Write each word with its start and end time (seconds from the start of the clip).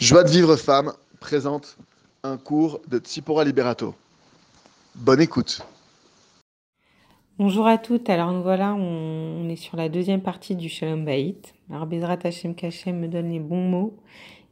Joie 0.00 0.24
de 0.24 0.30
vivre 0.30 0.56
femme 0.56 0.94
présente 1.20 1.76
un 2.22 2.38
cours 2.38 2.80
de 2.88 2.96
Tsipora 2.96 3.44
Liberato. 3.44 3.94
Bonne 4.94 5.20
écoute. 5.20 5.60
Bonjour 7.38 7.66
à 7.66 7.76
toutes, 7.76 8.08
alors 8.08 8.32
nous 8.32 8.42
voilà, 8.42 8.72
on, 8.72 9.46
est 9.50 9.56
sur 9.56 9.76
la 9.76 9.90
deuxième 9.90 10.22
partie 10.22 10.56
du 10.56 10.70
Shalom 10.70 11.04
Baït. 11.04 11.54
Alors 11.68 11.84
Bezrat 11.84 12.16
Hashem 12.24 12.54
Kachem 12.54 12.98
me 12.98 13.08
donne 13.08 13.28
les 13.28 13.40
bons 13.40 13.68
mots 13.68 13.94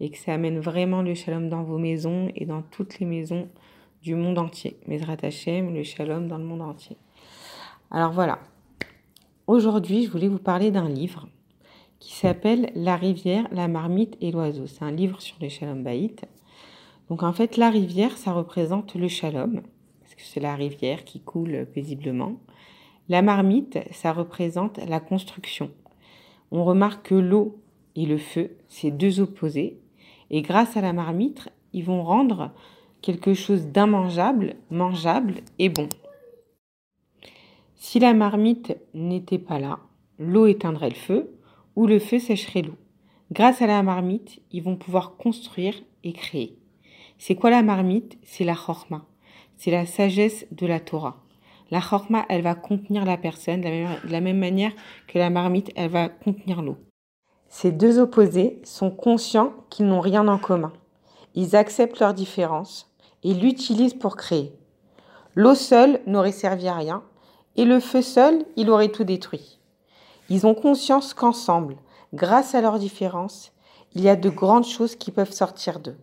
et 0.00 0.10
que 0.10 0.18
ça 0.18 0.34
amène 0.34 0.60
vraiment 0.60 1.00
le 1.00 1.14
Shalom 1.14 1.48
dans 1.48 1.62
vos 1.62 1.78
maisons 1.78 2.30
et 2.36 2.44
dans 2.44 2.60
toutes 2.60 2.98
les 2.98 3.06
maisons 3.06 3.48
du 4.02 4.14
monde 4.14 4.38
entier. 4.38 4.78
Bezrat 4.86 5.16
Hashem, 5.22 5.72
le 5.72 5.82
Shalom 5.82 6.28
dans 6.28 6.36
le 6.36 6.44
monde 6.44 6.60
entier. 6.60 6.98
Alors 7.90 8.12
voilà, 8.12 8.38
aujourd'hui 9.46 10.04
je 10.04 10.10
voulais 10.10 10.28
vous 10.28 10.38
parler 10.38 10.70
d'un 10.70 10.90
livre 10.90 11.26
qui 12.00 12.14
s'appelle 12.14 12.70
La 12.74 12.96
rivière, 12.96 13.48
la 13.52 13.68
marmite 13.68 14.16
et 14.20 14.30
l'oiseau. 14.30 14.66
C'est 14.66 14.84
un 14.84 14.90
livre 14.90 15.20
sur 15.20 15.36
le 15.40 15.48
shalom 15.48 15.82
baït. 15.82 16.24
Donc 17.08 17.22
en 17.22 17.32
fait, 17.32 17.56
la 17.56 17.70
rivière, 17.70 18.16
ça 18.16 18.32
représente 18.32 18.94
le 18.94 19.08
shalom, 19.08 19.62
parce 20.00 20.14
que 20.14 20.22
c'est 20.22 20.40
la 20.40 20.54
rivière 20.54 21.04
qui 21.04 21.20
coule 21.20 21.66
paisiblement. 21.72 22.36
La 23.08 23.22
marmite, 23.22 23.78
ça 23.90 24.12
représente 24.12 24.78
la 24.86 25.00
construction. 25.00 25.70
On 26.50 26.64
remarque 26.64 27.08
que 27.08 27.14
l'eau 27.14 27.62
et 27.96 28.06
le 28.06 28.18
feu, 28.18 28.56
c'est 28.68 28.90
deux 28.90 29.20
opposés. 29.20 29.80
Et 30.30 30.42
grâce 30.42 30.76
à 30.76 30.82
la 30.82 30.92
marmite, 30.92 31.48
ils 31.72 31.84
vont 31.84 32.02
rendre 32.02 32.52
quelque 33.00 33.32
chose 33.32 33.66
d'immangeable, 33.68 34.56
mangeable 34.70 35.36
et 35.58 35.68
bon. 35.68 35.88
Si 37.74 37.98
la 37.98 38.12
marmite 38.12 38.76
n'était 38.92 39.38
pas 39.38 39.58
là, 39.58 39.78
l'eau 40.18 40.46
éteindrait 40.46 40.90
le 40.90 40.94
feu, 40.94 41.37
où 41.78 41.86
le 41.86 42.00
feu 42.00 42.18
sécherait 42.18 42.62
l'eau. 42.62 42.74
Grâce 43.30 43.62
à 43.62 43.68
la 43.68 43.84
marmite, 43.84 44.40
ils 44.50 44.64
vont 44.64 44.74
pouvoir 44.74 45.16
construire 45.16 45.74
et 46.02 46.12
créer. 46.12 46.58
C'est 47.18 47.36
quoi 47.36 47.50
la 47.50 47.62
marmite? 47.62 48.18
C'est 48.24 48.42
la 48.42 48.56
chorma. 48.56 49.06
C'est 49.56 49.70
la 49.70 49.86
sagesse 49.86 50.44
de 50.50 50.66
la 50.66 50.80
Torah. 50.80 51.22
La 51.70 51.80
chorma, 51.80 52.26
elle 52.28 52.42
va 52.42 52.56
contenir 52.56 53.04
la 53.04 53.16
personne 53.16 53.60
de 53.60 54.10
la 54.10 54.20
même 54.20 54.40
manière 54.40 54.72
que 55.06 55.20
la 55.20 55.30
marmite, 55.30 55.70
elle 55.76 55.92
va 55.92 56.08
contenir 56.08 56.62
l'eau. 56.62 56.78
Ces 57.46 57.70
deux 57.70 58.00
opposés 58.00 58.60
sont 58.64 58.90
conscients 58.90 59.52
qu'ils 59.70 59.86
n'ont 59.86 60.00
rien 60.00 60.26
en 60.26 60.38
commun. 60.38 60.72
Ils 61.36 61.54
acceptent 61.54 62.00
leurs 62.00 62.12
différences 62.12 62.92
et 63.22 63.34
l'utilisent 63.34 63.94
pour 63.94 64.16
créer. 64.16 64.52
L'eau 65.36 65.54
seule 65.54 66.00
n'aurait 66.08 66.32
servi 66.32 66.66
à 66.66 66.74
rien 66.74 67.04
et 67.54 67.64
le 67.64 67.78
feu 67.78 68.02
seul, 68.02 68.44
il 68.56 68.68
aurait 68.68 68.90
tout 68.90 69.04
détruit. 69.04 69.57
Ils 70.28 70.46
ont 70.46 70.54
conscience 70.54 71.14
qu'ensemble, 71.14 71.76
grâce 72.12 72.54
à 72.54 72.60
leurs 72.60 72.78
différences, 72.78 73.52
il 73.94 74.02
y 74.02 74.08
a 74.08 74.16
de 74.16 74.28
grandes 74.28 74.66
choses 74.66 74.94
qui 74.94 75.10
peuvent 75.10 75.32
sortir 75.32 75.80
d'eux. 75.80 75.96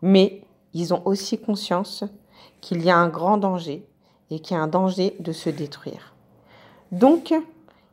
Mais 0.00 0.42
ils 0.74 0.94
ont 0.94 1.02
aussi 1.04 1.38
conscience 1.38 2.04
qu'il 2.60 2.82
y 2.82 2.90
a 2.90 2.96
un 2.96 3.08
grand 3.08 3.38
danger 3.38 3.86
et 4.30 4.40
qu'il 4.40 4.56
y 4.56 4.60
a 4.60 4.62
un 4.62 4.68
danger 4.68 5.16
de 5.20 5.32
se 5.32 5.50
détruire. 5.50 6.14
Donc, 6.92 7.34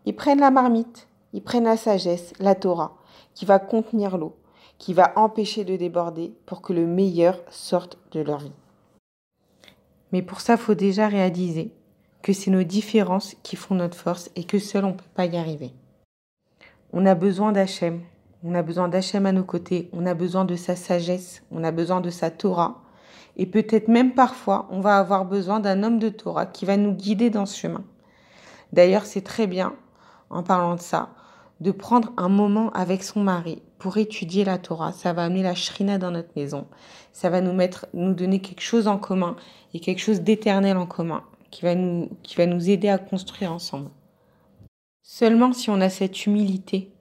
ils 0.06 0.16
prennent 0.16 0.40
la 0.40 0.52
marmite, 0.52 1.08
ils 1.34 1.44
prennent 1.44 1.66
la 1.66 1.78
sagesse, 1.78 2.34
la 2.40 2.56
Torah, 2.56 2.98
qui 3.34 3.46
va 3.46 3.60
contenir 3.60 4.18
l'eau, 4.18 4.36
qui 4.78 4.94
va 4.94 5.14
empêcher 5.16 5.64
de 5.64 5.76
déborder 5.76 6.34
pour 6.46 6.62
que 6.62 6.74
le 6.74 6.86
meilleur 6.86 7.42
sorte 7.50 7.98
de 8.12 8.22
leur 8.22 8.40
vie. 8.40 8.52
Mais 10.12 10.22
pour 10.22 10.42
ça, 10.42 10.58
faut 10.58 10.74
déjà 10.74 11.08
réaliser 11.08 11.74
que 12.22 12.34
c'est 12.34 12.52
nos 12.52 12.64
différences 12.64 13.36
qui 13.44 13.56
font 13.56 13.76
notre 13.76 13.98
force 13.98 14.30
et 14.36 14.44
que 14.44 14.60
seul 14.60 14.86
on 14.86 14.90
ne 14.90 14.94
peut 14.94 15.04
pas 15.14 15.26
y 15.26 15.38
arriver. 15.38 15.72
On 16.92 17.06
a 17.06 17.16
besoin 17.16 17.52
d'Hachem, 17.52 18.02
on 18.44 18.56
a 18.56 18.62
besoin 18.62 18.88
d'Hachem 18.88 19.26
à 19.26 19.32
nos 19.32 19.44
côtés, 19.44 19.90
on 19.94 20.06
a 20.06 20.14
besoin 20.14 20.46
de 20.46 20.56
sa 20.56 20.76
sagesse, 20.76 21.44
on 21.52 21.64
a 21.64 21.72
besoin 21.72 22.02
de 22.02 22.10
sa 22.10 22.32
Torah, 22.32 22.82
et 23.38 23.46
peut-être 23.46 23.88
même 23.88 24.14
parfois 24.14 24.68
on 24.72 24.82
va 24.82 24.98
avoir 24.98 25.26
besoin 25.26 25.60
d'un 25.60 25.84
homme 25.84 26.00
de 26.00 26.10
Torah 26.10 26.46
qui 26.46 26.66
va 26.66 26.78
nous 26.78 26.94
guider 26.94 27.30
dans 27.30 27.46
ce 27.46 27.58
chemin. 27.58 27.84
D'ailleurs, 28.74 29.06
c'est 29.06 29.24
très 29.24 29.48
bien, 29.48 29.74
en 30.30 30.44
parlant 30.44 30.76
de 30.76 30.82
ça, 30.82 31.10
de 31.60 31.72
prendre 31.72 32.12
un 32.18 32.30
moment 32.30 32.70
avec 32.72 33.04
son 33.04 33.22
mari 33.22 33.62
pour 33.80 33.98
étudier 33.98 34.46
la 34.46 34.58
Torah. 34.58 34.92
Ça 34.92 35.14
va 35.14 35.26
amener 35.26 35.44
la 35.44 35.56
shrina 35.56 35.98
dans 35.98 36.12
notre 36.12 36.30
maison. 36.36 36.68
Ça 37.12 37.30
va 37.30 37.42
nous 37.42 37.54
mettre, 37.54 37.88
nous 37.94 38.14
donner 38.14 38.40
quelque 38.40 38.62
chose 38.62 38.88
en 38.88 38.98
commun 38.98 39.36
et 39.74 39.80
quelque 39.80 40.00
chose 40.00 40.22
d'éternel 40.22 40.78
en 40.78 40.86
commun 40.86 41.24
qui 41.52 41.64
va 41.64 41.76
nous, 41.76 42.10
qui 42.24 42.36
va 42.36 42.46
nous 42.46 42.70
aider 42.70 42.90
à 42.90 42.98
construire 42.98 43.52
ensemble. 43.52 43.90
Seulement 45.02 45.54
si 45.54 45.70
on 45.70 45.82
a 45.82 45.90
cette 45.90 46.26
humilité 46.26 46.92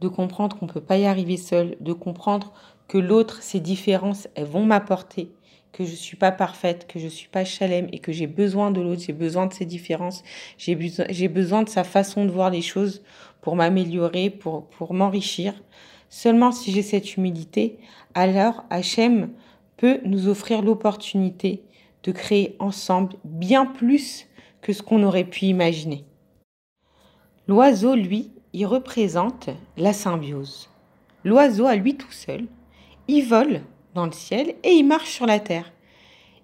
de 0.00 0.08
comprendre 0.08 0.56
qu'on 0.56 0.66
ne 0.66 0.72
peut 0.72 0.80
pas 0.80 0.98
y 0.98 1.06
arriver 1.06 1.36
seul, 1.36 1.76
de 1.80 1.92
comprendre 1.92 2.52
que 2.88 2.98
l'autre, 2.98 3.42
ses 3.42 3.60
différences, 3.60 4.28
elles 4.34 4.46
vont 4.46 4.64
m'apporter, 4.64 5.32
que 5.72 5.84
je 5.84 5.90
ne 5.90 5.96
suis 5.96 6.16
pas 6.16 6.32
parfaite, 6.32 6.86
que 6.88 6.98
je 6.98 7.04
ne 7.04 7.10
suis 7.10 7.28
pas 7.28 7.44
chalem 7.44 7.88
et 7.92 7.98
que 7.98 8.12
j'ai 8.12 8.26
besoin 8.26 8.70
de 8.70 8.80
l'autre, 8.80 9.02
j'ai 9.06 9.12
besoin 9.12 9.46
de 9.46 9.52
ses 9.52 9.66
différences, 9.66 10.22
j'ai 10.58 10.74
besoin, 10.74 11.06
besoin 11.28 11.62
de 11.62 11.68
sa 11.68 11.84
façon 11.84 12.24
de 12.24 12.30
voir 12.30 12.50
les 12.50 12.62
choses 12.62 13.02
pour 13.40 13.56
m'améliorer, 13.56 14.30
pour, 14.30 14.66
pour 14.66 14.94
m'enrichir. 14.94 15.54
Seulement 16.08 16.50
si 16.50 16.72
j'ai 16.72 16.82
cette 16.82 17.16
humilité, 17.16 17.78
alors 18.14 18.64
Hachem 18.70 19.30
peut 19.76 20.00
nous 20.04 20.28
offrir 20.28 20.62
l'opportunité 20.62 21.62
de 22.02 22.12
créer 22.12 22.56
ensemble 22.58 23.14
bien 23.24 23.66
plus 23.66 24.26
que 24.62 24.72
ce 24.72 24.82
qu'on 24.82 25.02
aurait 25.02 25.24
pu 25.24 25.46
imaginer. 25.46 26.04
L'oiseau, 27.48 27.94
lui, 27.94 28.30
il 28.52 28.66
représente 28.66 29.50
la 29.76 29.92
symbiose. 29.92 30.68
L'oiseau, 31.24 31.66
à 31.66 31.76
lui 31.76 31.96
tout 31.96 32.12
seul, 32.12 32.46
il 33.08 33.26
vole 33.26 33.62
dans 33.94 34.06
le 34.06 34.12
ciel 34.12 34.54
et 34.62 34.70
il 34.70 34.84
marche 34.84 35.10
sur 35.10 35.26
la 35.26 35.40
terre. 35.40 35.72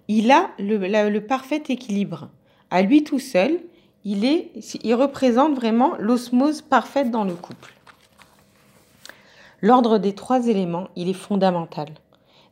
Il 0.07 0.31
a 0.31 0.51
le, 0.59 1.19
parfait 1.19 1.63
équilibre. 1.69 2.29
À 2.69 2.81
lui 2.81 3.03
tout 3.03 3.19
seul, 3.19 3.59
il, 4.03 4.25
est, 4.25 4.51
il 4.83 4.93
représente 4.93 5.55
vraiment 5.55 5.95
l'osmose 5.97 6.61
parfaite 6.61 7.11
dans 7.11 7.23
le 7.23 7.33
couple. 7.33 7.73
L'ordre 9.61 9.97
des 9.97 10.13
trois 10.13 10.47
éléments, 10.47 10.89
il 10.95 11.09
est 11.09 11.13
fondamental. 11.13 11.87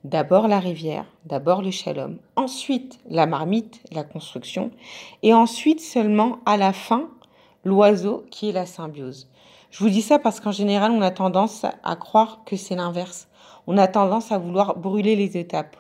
D'abord 0.06 0.48
la 0.48 0.60
rivière, 0.60 1.08
d'abord 1.26 1.64
le 1.64 1.72
shalom, 1.72 2.20
ensuite 2.36 3.00
la 3.10 3.26
marmite, 3.26 3.82
la 3.92 4.04
construction, 4.04 4.70
et 5.24 5.34
ensuite 5.34 5.82
seulement 5.82 6.38
à 6.46 6.58
la 6.58 6.74
fin 6.74 7.10
l'oiseau 7.64 8.24
qui 8.30 8.50
est 8.50 8.52
la 8.52 8.68
symbiose. 8.68 9.32
Je 9.72 9.80
vous 9.84 9.90
dis 9.90 10.04
ça 10.04 10.20
parce 10.20 10.40
qu'en 10.40 10.52
général, 10.52 10.92
on 10.92 11.02
a 11.02 11.10
tendance 11.10 11.66
à 11.84 11.96
croire 11.96 12.44
que 12.46 12.56
c'est 12.56 12.76
l'inverse. 12.76 13.28
On 13.66 13.80
a 13.80 13.88
tendance 13.88 14.32
à 14.32 14.38
vouloir 14.38 14.78
brûler 14.78 15.16
les 15.16 15.38
étapes. 15.38 15.76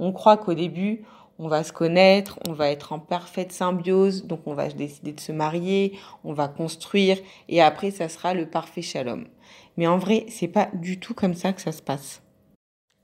On 0.00 0.10
croit 0.10 0.38
qu'au 0.38 0.54
début, 0.54 1.04
on 1.38 1.46
va 1.46 1.62
se 1.62 1.72
connaître, 1.72 2.40
on 2.48 2.54
va 2.54 2.70
être 2.70 2.92
en 2.92 2.98
parfaite 2.98 3.52
symbiose, 3.52 4.26
donc 4.26 4.40
on 4.46 4.54
va 4.54 4.66
décider 4.70 5.12
de 5.12 5.20
se 5.20 5.30
marier, 5.30 5.96
on 6.24 6.32
va 6.32 6.48
construire, 6.48 7.18
et 7.48 7.62
après, 7.62 7.92
ça 7.92 8.08
sera 8.08 8.34
le 8.34 8.50
parfait 8.50 8.82
shalom. 8.82 9.28
Mais 9.76 9.86
en 9.86 9.98
vrai, 9.98 10.26
c'est 10.30 10.48
pas 10.48 10.68
du 10.74 10.98
tout 10.98 11.14
comme 11.14 11.34
ça 11.34 11.52
que 11.52 11.62
ça 11.62 11.70
se 11.70 11.80
passe. 11.80 12.22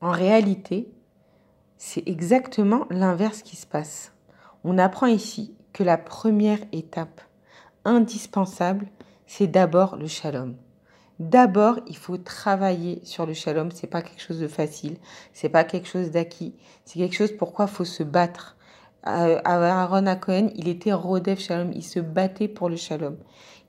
En 0.05 0.11
réalité, 0.11 0.93
c'est 1.79 2.07
exactement 2.07 2.85
l'inverse 2.91 3.41
qui 3.41 3.57
se 3.57 3.67
passe. 3.67 4.13
On 4.63 4.77
apprend 4.77 5.07
ici 5.07 5.55
que 5.73 5.83
la 5.83 5.97
première 5.97 6.59
étape 6.73 7.23
indispensable, 7.87 8.89
c'est 9.27 9.47
d'abord 9.47 9.97
le 9.97 10.07
shalom. 10.07 10.57
D'abord, 11.21 11.81
il 11.87 11.97
faut 11.97 12.19
travailler 12.19 13.01
sur 13.05 13.25
le 13.25 13.33
shalom. 13.33 13.71
C'est 13.71 13.87
pas 13.87 14.03
quelque 14.03 14.21
chose 14.21 14.41
de 14.41 14.47
facile. 14.47 14.99
C'est 15.33 15.49
pas 15.49 15.65
quelque 15.65 15.89
chose 15.89 16.11
d'acquis. 16.11 16.55
C'est 16.85 16.99
quelque 16.99 17.17
chose 17.17 17.33
pourquoi 17.39 17.67
faut 17.67 17.87
se 17.87 18.03
battre. 18.03 18.59
Euh, 19.07 19.41
Aaron 19.45 20.07
à 20.07 20.17
Cohen, 20.17 20.51
il 20.55 20.69
était 20.69 20.93
Rodef 20.93 21.41
Shalom. 21.41 21.73
Il 21.73 21.85
se 21.85 22.01
battait 22.01 22.49
pour 22.49 22.69
le 22.69 22.77
shalom. 22.77 23.17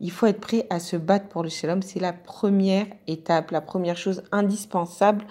Il 0.01 0.11
faut 0.11 0.25
être 0.25 0.41
prêt 0.41 0.67
à 0.69 0.81
se 0.81 0.97
battre 0.97 1.29
pour 1.29 1.43
le 1.43 1.49
shalom. 1.49 1.81
C'est 1.81 2.01
la 2.01 2.11
première 2.11 2.87
étape, 3.07 3.51
la 3.51 3.61
première 3.61 3.95
chose 3.95 4.23
indispensable 4.33 5.23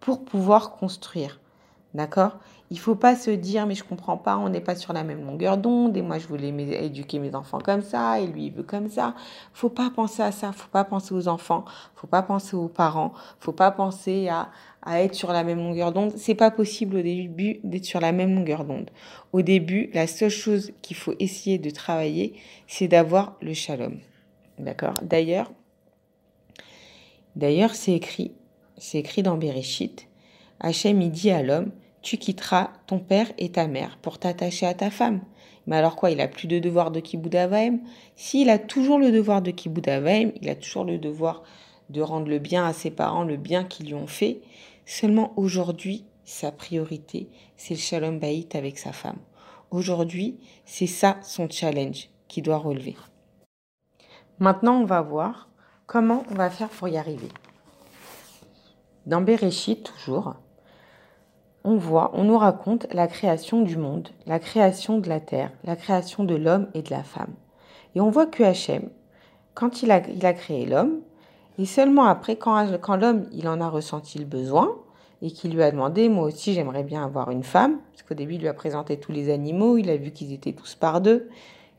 pour 0.00 0.24
pouvoir 0.24 0.72
construire. 0.72 1.40
D'accord? 1.92 2.38
Il 2.70 2.78
faut 2.78 2.94
pas 2.94 3.16
se 3.16 3.32
dire 3.32 3.66
mais 3.66 3.74
je 3.74 3.82
comprends 3.82 4.16
pas, 4.16 4.36
on 4.36 4.48
n'est 4.48 4.60
pas 4.60 4.76
sur 4.76 4.92
la 4.92 5.02
même 5.02 5.26
longueur 5.26 5.56
d'onde 5.56 5.96
et 5.96 6.02
moi 6.02 6.18
je 6.18 6.28
voulais 6.28 6.50
éduquer 6.84 7.18
mes 7.18 7.34
enfants 7.34 7.58
comme 7.58 7.82
ça 7.82 8.20
et 8.20 8.28
lui 8.28 8.46
il 8.46 8.52
veut 8.52 8.62
comme 8.62 8.88
ça. 8.88 9.16
Faut 9.52 9.70
pas 9.70 9.90
penser 9.90 10.22
à 10.22 10.30
ça, 10.30 10.52
faut 10.52 10.68
pas 10.68 10.84
penser 10.84 11.12
aux 11.12 11.26
enfants, 11.26 11.64
faut 11.96 12.06
pas 12.06 12.22
penser 12.22 12.54
aux 12.54 12.68
parents, 12.68 13.12
faut 13.40 13.52
pas 13.52 13.72
penser 13.72 14.28
à, 14.28 14.50
à 14.82 15.02
être 15.02 15.14
sur 15.14 15.32
la 15.32 15.42
même 15.42 15.58
longueur 15.58 15.90
d'onde. 15.90 16.12
C'est 16.16 16.36
pas 16.36 16.52
possible 16.52 16.98
au 16.98 17.02
début 17.02 17.58
d'être 17.64 17.84
sur 17.84 17.98
la 17.98 18.12
même 18.12 18.36
longueur 18.36 18.64
d'onde. 18.64 18.90
Au 19.32 19.42
début, 19.42 19.90
la 19.92 20.06
seule 20.06 20.30
chose 20.30 20.70
qu'il 20.82 20.96
faut 20.96 21.14
essayer 21.18 21.58
de 21.58 21.70
travailler, 21.70 22.34
c'est 22.68 22.86
d'avoir 22.86 23.36
le 23.42 23.52
shalom. 23.52 23.98
D'accord? 24.60 24.94
D'ailleurs, 25.02 25.50
d'ailleurs 27.34 27.74
c'est 27.74 27.94
écrit 27.94 28.32
c'est 28.80 28.98
écrit 28.98 29.22
dans 29.22 29.36
Bereshit. 29.36 30.08
Hachem, 30.58 31.08
dit 31.10 31.30
à 31.30 31.42
l'homme, 31.42 31.70
tu 32.02 32.16
quitteras 32.16 32.70
ton 32.86 32.98
père 32.98 33.30
et 33.38 33.52
ta 33.52 33.66
mère 33.66 33.98
pour 34.00 34.18
t'attacher 34.18 34.66
à 34.66 34.74
ta 34.74 34.90
femme. 34.90 35.20
Mais 35.66 35.76
alors 35.76 35.96
quoi, 35.96 36.10
il 36.10 36.20
a 36.20 36.28
plus 36.28 36.48
de 36.48 36.58
devoir 36.58 36.90
de 36.90 37.00
kibbutz 37.00 37.36
avaim 37.36 37.78
S'il 38.16 38.48
a 38.48 38.58
toujours 38.58 38.98
le 38.98 39.12
devoir 39.12 39.42
de 39.42 39.50
kibbutz 39.50 39.88
avaim, 39.88 40.32
il 40.40 40.48
a 40.48 40.54
toujours 40.54 40.84
le 40.84 40.98
devoir 40.98 41.42
de 41.90 42.00
rendre 42.00 42.28
le 42.28 42.38
bien 42.38 42.66
à 42.66 42.72
ses 42.72 42.90
parents, 42.90 43.24
le 43.24 43.36
bien 43.36 43.64
qu'ils 43.64 43.86
lui 43.86 43.94
ont 43.94 44.06
fait. 44.06 44.40
Seulement 44.86 45.34
aujourd'hui, 45.36 46.04
sa 46.24 46.50
priorité, 46.50 47.28
c'est 47.56 47.74
le 47.74 47.80
shalom 47.80 48.18
baït 48.18 48.54
avec 48.54 48.78
sa 48.78 48.92
femme. 48.92 49.18
Aujourd'hui, 49.70 50.38
c'est 50.64 50.86
ça 50.86 51.18
son 51.22 51.48
challenge 51.50 52.08
qu'il 52.28 52.44
doit 52.44 52.58
relever. 52.58 52.96
Maintenant, 54.38 54.80
on 54.80 54.84
va 54.84 55.02
voir 55.02 55.50
comment 55.86 56.24
on 56.30 56.34
va 56.34 56.48
faire 56.48 56.70
pour 56.70 56.88
y 56.88 56.96
arriver. 56.96 57.28
Dans 59.06 59.20
Bereshit, 59.20 59.82
toujours, 59.82 60.34
on 61.64 61.76
voit, 61.76 62.10
on 62.14 62.24
nous 62.24 62.38
raconte 62.38 62.86
la 62.92 63.06
création 63.06 63.62
du 63.62 63.76
monde, 63.76 64.08
la 64.26 64.38
création 64.38 64.98
de 64.98 65.08
la 65.08 65.20
terre, 65.20 65.52
la 65.64 65.76
création 65.76 66.24
de 66.24 66.34
l'homme 66.34 66.68
et 66.74 66.82
de 66.82 66.90
la 66.90 67.02
femme. 67.02 67.34
Et 67.94 68.00
on 68.00 68.10
voit 68.10 68.26
que 68.26 68.42
Hachem, 68.42 68.88
quand 69.54 69.82
il 69.82 69.90
a, 69.90 70.00
il 70.08 70.24
a 70.24 70.32
créé 70.32 70.66
l'homme, 70.66 71.00
et 71.58 71.66
seulement 71.66 72.04
après, 72.04 72.36
quand, 72.36 72.96
l'homme 72.96 73.26
il 73.32 73.48
en 73.48 73.60
a 73.60 73.68
ressenti 73.68 74.18
le 74.18 74.24
besoin, 74.24 74.76
et 75.22 75.30
qu'il 75.30 75.52
lui 75.52 75.62
a 75.62 75.70
demandé, 75.70 76.08
moi 76.08 76.24
aussi 76.24 76.54
j'aimerais 76.54 76.82
bien 76.82 77.04
avoir 77.04 77.30
une 77.30 77.42
femme, 77.42 77.78
parce 77.92 78.02
qu'au 78.02 78.14
début 78.14 78.34
il 78.34 78.40
lui 78.40 78.48
a 78.48 78.54
présenté 78.54 78.98
tous 78.98 79.12
les 79.12 79.30
animaux, 79.30 79.76
il 79.76 79.90
a 79.90 79.96
vu 79.96 80.12
qu'ils 80.12 80.32
étaient 80.32 80.52
tous 80.52 80.74
par 80.74 81.00
deux, 81.00 81.28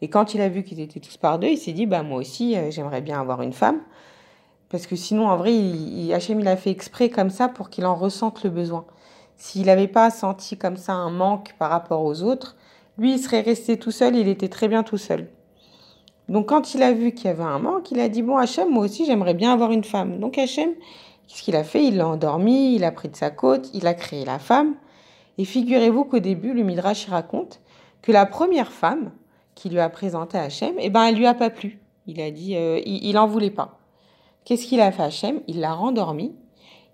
et 0.02 0.10
quand 0.10 0.34
il 0.34 0.42
a 0.42 0.50
vu 0.50 0.64
qu'ils 0.64 0.80
étaient 0.80 1.00
tous 1.00 1.18
par 1.18 1.40
deux, 1.40 1.48
il 1.48 1.58
s'est 1.58 1.74
dit, 1.74 1.86
bah 1.86 2.04
moi 2.04 2.20
aussi 2.20 2.56
euh, 2.56 2.70
j'aimerais 2.70 3.02
bien 3.02 3.20
avoir 3.20 3.42
une 3.42 3.54
femme, 3.54 3.80
parce 4.72 4.88
que 4.88 4.96
sinon 4.96 5.28
en 5.28 5.38
vrai, 5.38 5.54
il, 5.54 6.12
Hachem 6.14 6.40
il 6.40 6.48
a 6.48 6.56
fait 6.56 6.72
exprès 6.72 7.10
comme 7.10 7.30
ça 7.30 7.50
pour 7.50 7.70
qu'il 7.70 7.86
en 7.86 7.96
ressente 7.96 8.44
le 8.44 8.50
besoin. 8.50 8.86
S'il 9.38 9.66
n'avait 9.66 9.88
pas 9.88 10.10
senti 10.10 10.58
comme 10.58 10.78
ça 10.78 10.94
un 10.94 11.10
manque 11.10 11.56
par 11.60 11.70
rapport 11.70 12.04
aux 12.04 12.24
autres, 12.24 12.56
lui 12.98 13.14
il 13.14 13.20
serait 13.20 13.42
resté 13.42 13.78
tout 13.78 13.92
seul, 13.92 14.16
il 14.16 14.28
était 14.28 14.50
très 14.50 14.68
bien 14.68 14.84
tout 14.84 14.98
seul. 14.98 15.28
Donc 16.30 16.50
quand 16.50 16.74
il 16.74 16.84
a 16.84 16.94
vu 16.94 17.14
qu'il 17.14 17.26
y 17.26 17.30
avait 17.30 17.44
un 17.44 17.60
manque, 17.60 17.92
il 17.92 18.00
a 18.00 18.08
dit, 18.08 18.22
bon 18.22 18.38
Hachem, 18.38 18.70
moi 18.70 18.86
aussi 18.86 19.06
j'aimerais 19.06 19.34
bien 19.34 19.52
avoir 19.52 19.72
une 19.72 19.84
femme. 19.84 20.20
Donc 20.20 20.38
Hachem, 20.38 20.72
Qu'est-ce 21.32 21.44
qu'il 21.44 21.56
a 21.56 21.64
fait? 21.64 21.86
Il 21.86 21.96
l'a 21.96 22.10
endormi, 22.10 22.76
il 22.76 22.84
a 22.84 22.92
pris 22.92 23.08
de 23.08 23.16
sa 23.16 23.30
côte, 23.30 23.70
il 23.74 23.88
a 23.88 23.94
créé 23.94 24.26
la 24.26 24.38
femme. 24.38 24.76
Et 25.38 25.46
figurez-vous 25.46 26.04
qu'au 26.04 26.20
début, 26.20 26.54
le 26.54 26.64
Midrash 26.64 27.08
raconte 27.08 27.62
que 28.02 28.12
la 28.12 28.26
première 28.26 28.70
femme 28.70 29.12
qui 29.56 29.70
lui 29.70 29.80
a 29.80 29.88
présenté 29.88 30.38
Hachem, 30.38 30.76
eh 30.78 30.90
ben, 30.90 31.06
elle 31.06 31.16
lui 31.16 31.26
a 31.26 31.34
pas 31.34 31.50
plu. 31.50 31.80
Il 32.06 32.20
a 32.20 32.32
dit, 32.32 32.58
euh, 32.58 32.82
il, 32.86 33.14
n'en 33.14 33.28
voulait 33.28 33.50
pas. 33.50 33.80
Qu'est-ce 34.46 34.66
qu'il 34.66 34.82
a 34.82 34.92
fait 34.92 35.04
Hachem? 35.04 35.42
Il 35.48 35.60
l'a 35.60 35.74
rendormi, 35.74 36.34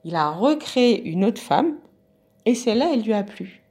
il 0.04 0.16
a 0.16 0.32
recréé 0.32 1.04
une 1.04 1.24
autre 1.26 1.42
femme, 1.42 1.78
et 2.46 2.56
celle-là, 2.56 2.92
elle 2.94 3.02
lui 3.02 3.14
a 3.14 3.24
plu. 3.24 3.64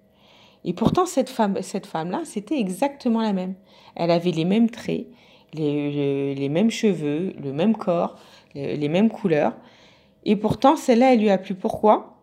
Et 0.64 0.72
pourtant, 0.72 1.06
cette 1.06 1.30
femme, 1.30 1.58
cette 1.62 1.86
femme-là, 1.86 2.22
c'était 2.24 2.58
exactement 2.58 3.22
la 3.22 3.32
même. 3.32 3.54
Elle 3.94 4.10
avait 4.10 4.32
les 4.32 4.44
mêmes 4.44 4.68
traits, 4.68 5.06
les, 5.54 6.48
mêmes 6.48 6.70
cheveux, 6.70 7.32
le 7.42 7.52
même 7.52 7.76
corps, 7.76 8.16
les 8.54 8.88
mêmes 8.88 9.10
couleurs. 9.10 9.54
Et 10.24 10.36
pourtant, 10.36 10.76
celle-là, 10.76 11.14
elle 11.14 11.20
lui 11.20 11.30
a 11.30 11.38
plu. 11.38 11.54
Pourquoi? 11.54 12.20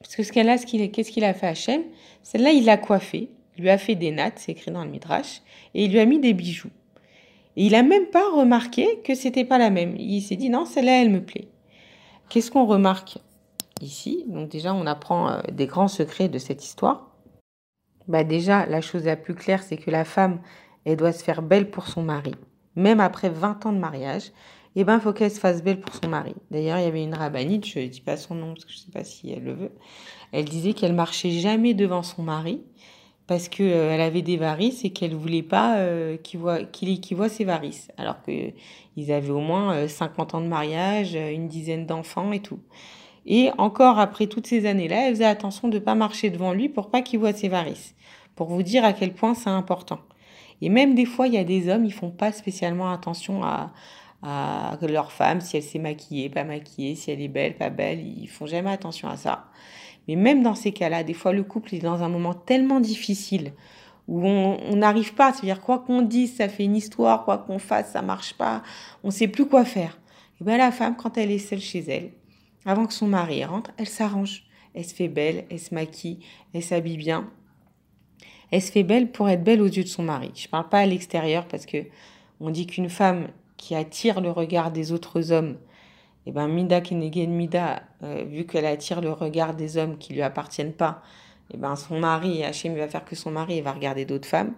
Parce 0.00 0.16
que 0.16 0.22
ce 0.22 0.32
qu'elle 0.32 0.48
a, 0.48 0.56
qu'est-ce 0.56 1.10
qu'il 1.10 1.24
a 1.24 1.34
fait 1.34 1.48
Hachem? 1.48 1.82
Celle-là, 2.22 2.50
il 2.50 2.64
l'a 2.64 2.76
coiffée, 2.76 3.30
lui 3.58 3.70
a 3.70 3.78
fait 3.78 3.94
des 3.94 4.10
nattes, 4.10 4.38
c'est 4.38 4.52
écrit 4.52 4.70
dans 4.70 4.84
le 4.84 4.90
Midrash, 4.90 5.42
et 5.74 5.84
il 5.84 5.92
lui 5.92 6.00
a 6.00 6.06
mis 6.06 6.18
des 6.18 6.32
bijoux. 6.32 6.70
Et 7.56 7.66
il 7.66 7.72
n'a 7.72 7.82
même 7.82 8.06
pas 8.06 8.30
remarqué 8.30 9.00
que 9.04 9.14
c'était 9.14 9.44
pas 9.44 9.58
la 9.58 9.70
même. 9.70 9.96
Il 9.98 10.20
s'est 10.22 10.36
dit 10.36 10.50
non, 10.50 10.64
celle-là, 10.64 11.02
elle 11.02 11.10
me 11.10 11.24
plaît. 11.24 11.48
Qu'est-ce 12.28 12.50
qu'on 12.50 12.66
remarque 12.66 13.18
ici? 13.80 14.24
Donc 14.28 14.48
déjà, 14.48 14.74
on 14.74 14.86
apprend 14.86 15.30
euh, 15.30 15.40
des 15.52 15.66
grands 15.66 15.88
secrets 15.88 16.28
de 16.28 16.38
cette 16.38 16.64
histoire. 16.64 17.12
Bah 18.08 18.24
déjà, 18.24 18.66
la 18.66 18.80
chose 18.80 19.04
la 19.04 19.16
plus 19.16 19.34
claire, 19.34 19.62
c'est 19.62 19.76
que 19.76 19.90
la 19.90 20.04
femme, 20.04 20.40
elle 20.84 20.96
doit 20.96 21.12
se 21.12 21.24
faire 21.24 21.42
belle 21.42 21.70
pour 21.70 21.86
son 21.88 22.02
mari, 22.02 22.34
même 22.76 23.00
après 23.00 23.30
20 23.30 23.66
ans 23.66 23.72
de 23.72 23.78
mariage 23.78 24.32
eh 24.78 24.84
ben, 24.84 25.00
faut 25.00 25.14
qu'elle 25.14 25.30
se 25.30 25.40
fasse 25.40 25.62
belle 25.62 25.80
pour 25.80 25.94
son 25.94 26.08
mari. 26.08 26.34
D'ailleurs, 26.50 26.78
il 26.78 26.84
y 26.84 26.86
avait 26.86 27.02
une 27.02 27.14
rabbinite, 27.14 27.64
je 27.64 27.78
ne 27.78 27.86
dis 27.86 28.02
pas 28.02 28.18
son 28.18 28.34
nom 28.34 28.52
parce 28.52 28.66
que 28.66 28.72
je 28.72 28.76
ne 28.76 28.82
sais 28.82 28.92
pas 28.92 29.04
si 29.04 29.30
elle 29.30 29.42
le 29.42 29.54
veut. 29.54 29.72
Elle 30.32 30.44
disait 30.44 30.74
qu'elle 30.74 30.92
marchait 30.92 31.30
jamais 31.30 31.72
devant 31.72 32.02
son 32.02 32.22
mari 32.22 32.62
parce 33.26 33.48
qu'elle 33.48 33.72
euh, 33.72 34.06
avait 34.06 34.22
des 34.22 34.36
varices 34.36 34.84
et 34.84 34.90
qu'elle 34.90 35.14
voulait 35.14 35.42
pas 35.42 35.78
euh, 35.78 36.16
qu'il 36.16 36.38
voit, 36.38 37.28
ses 37.28 37.44
varices. 37.44 37.88
Alors 37.96 38.16
qu'ils 38.22 39.12
avaient 39.12 39.30
au 39.30 39.40
moins 39.40 39.88
50 39.88 40.34
euh, 40.34 40.38
ans 40.38 40.40
de 40.40 40.46
mariage, 40.46 41.14
une 41.14 41.48
dizaine 41.48 41.86
d'enfants 41.86 42.32
et 42.32 42.40
tout. 42.40 42.60
Et 43.26 43.50
encore 43.58 43.98
après 43.98 44.28
toutes 44.28 44.46
ces 44.46 44.66
années-là, 44.66 45.08
elle 45.08 45.14
faisait 45.14 45.24
attention 45.24 45.66
de 45.68 45.74
ne 45.74 45.80
pas 45.80 45.96
marcher 45.96 46.30
devant 46.30 46.52
lui 46.52 46.68
pour 46.68 46.90
pas 46.90 47.02
qu'il 47.02 47.18
voit 47.18 47.32
ses 47.32 47.48
varices. 47.48 47.94
Pour 48.36 48.48
vous 48.48 48.62
dire 48.62 48.84
à 48.84 48.92
quel 48.92 49.12
point 49.12 49.34
c'est 49.34 49.50
important. 49.50 49.98
Et 50.62 50.68
même 50.68 50.94
des 50.94 51.06
fois, 51.06 51.26
il 51.26 51.34
y 51.34 51.38
a 51.38 51.44
des 51.44 51.68
hommes, 51.68 51.84
ils 51.84 51.92
font 51.92 52.10
pas 52.10 52.30
spécialement 52.30 52.90
attention 52.92 53.42
à, 53.42 53.72
à 54.22 54.78
leur 54.82 55.10
femme, 55.10 55.40
si 55.40 55.56
elle 55.56 55.62
s'est 55.62 55.80
maquillée, 55.80 56.30
pas 56.30 56.44
maquillée, 56.44 56.94
si 56.94 57.10
elle 57.10 57.20
est 57.20 57.28
belle, 57.28 57.56
pas 57.56 57.70
belle. 57.70 58.00
Ils 58.00 58.28
font 58.28 58.46
jamais 58.46 58.70
attention 58.70 59.08
à 59.08 59.16
ça. 59.16 59.46
Mais 60.08 60.16
même 60.16 60.42
dans 60.42 60.54
ces 60.54 60.72
cas-là, 60.72 61.02
des 61.02 61.14
fois, 61.14 61.32
le 61.32 61.42
couple 61.42 61.74
est 61.74 61.80
dans 61.80 62.02
un 62.02 62.08
moment 62.08 62.34
tellement 62.34 62.80
difficile 62.80 63.52
où 64.08 64.24
on 64.24 64.76
n'arrive 64.76 65.14
pas, 65.14 65.32
c'est-à-dire 65.32 65.60
quoi 65.60 65.80
qu'on 65.80 66.02
dise, 66.02 66.36
ça 66.36 66.48
fait 66.48 66.64
une 66.64 66.76
histoire, 66.76 67.24
quoi 67.24 67.38
qu'on 67.38 67.58
fasse, 67.58 67.92
ça 67.92 68.02
marche 68.02 68.34
pas, 68.34 68.62
on 69.02 69.10
sait 69.10 69.26
plus 69.26 69.46
quoi 69.46 69.64
faire. 69.64 69.98
Et 70.40 70.44
bien 70.44 70.58
la 70.58 70.70
femme, 70.70 70.96
quand 70.96 71.18
elle 71.18 71.30
est 71.30 71.38
seule 71.38 71.60
chez 71.60 71.80
elle, 71.80 72.10
avant 72.64 72.86
que 72.86 72.92
son 72.92 73.08
mari 73.08 73.44
rentre, 73.44 73.72
elle 73.78 73.88
s'arrange, 73.88 74.44
elle 74.74 74.84
se 74.84 74.94
fait 74.94 75.08
belle, 75.08 75.44
elle 75.50 75.58
se 75.58 75.74
maquille, 75.74 76.20
elle 76.54 76.62
s'habille 76.62 76.98
bien. 76.98 77.28
Elle 78.52 78.62
se 78.62 78.70
fait 78.70 78.84
belle 78.84 79.10
pour 79.10 79.28
être 79.28 79.42
belle 79.42 79.60
aux 79.60 79.66
yeux 79.66 79.82
de 79.82 79.88
son 79.88 80.04
mari. 80.04 80.30
Je 80.34 80.48
parle 80.48 80.68
pas 80.68 80.80
à 80.80 80.86
l'extérieur 80.86 81.48
parce 81.48 81.66
que 81.66 81.78
on 82.38 82.50
dit 82.50 82.66
qu'une 82.66 82.90
femme 82.90 83.28
qui 83.56 83.74
attire 83.74 84.20
le 84.20 84.30
regard 84.30 84.70
des 84.70 84.92
autres 84.92 85.32
hommes, 85.32 85.56
et 86.26 86.30
eh 86.30 86.32
ben 86.32 86.48
Mida 86.48 86.80
Kenegen 86.80 87.30
Mida, 87.30 87.84
euh, 88.02 88.24
vu 88.28 88.46
qu'elle 88.46 88.66
attire 88.66 89.00
le 89.00 89.12
regard 89.12 89.54
des 89.54 89.76
hommes 89.76 89.96
qui 89.96 90.12
lui 90.12 90.22
appartiennent 90.22 90.72
pas, 90.72 91.02
et 91.50 91.54
eh 91.54 91.56
ben 91.56 91.76
son 91.76 92.00
mari, 92.00 92.42
Hachem 92.42 92.74
va 92.74 92.88
faire 92.88 93.04
que 93.04 93.14
son 93.14 93.30
mari 93.30 93.60
va 93.60 93.72
regarder 93.72 94.04
d'autres 94.04 94.26
femmes. 94.26 94.52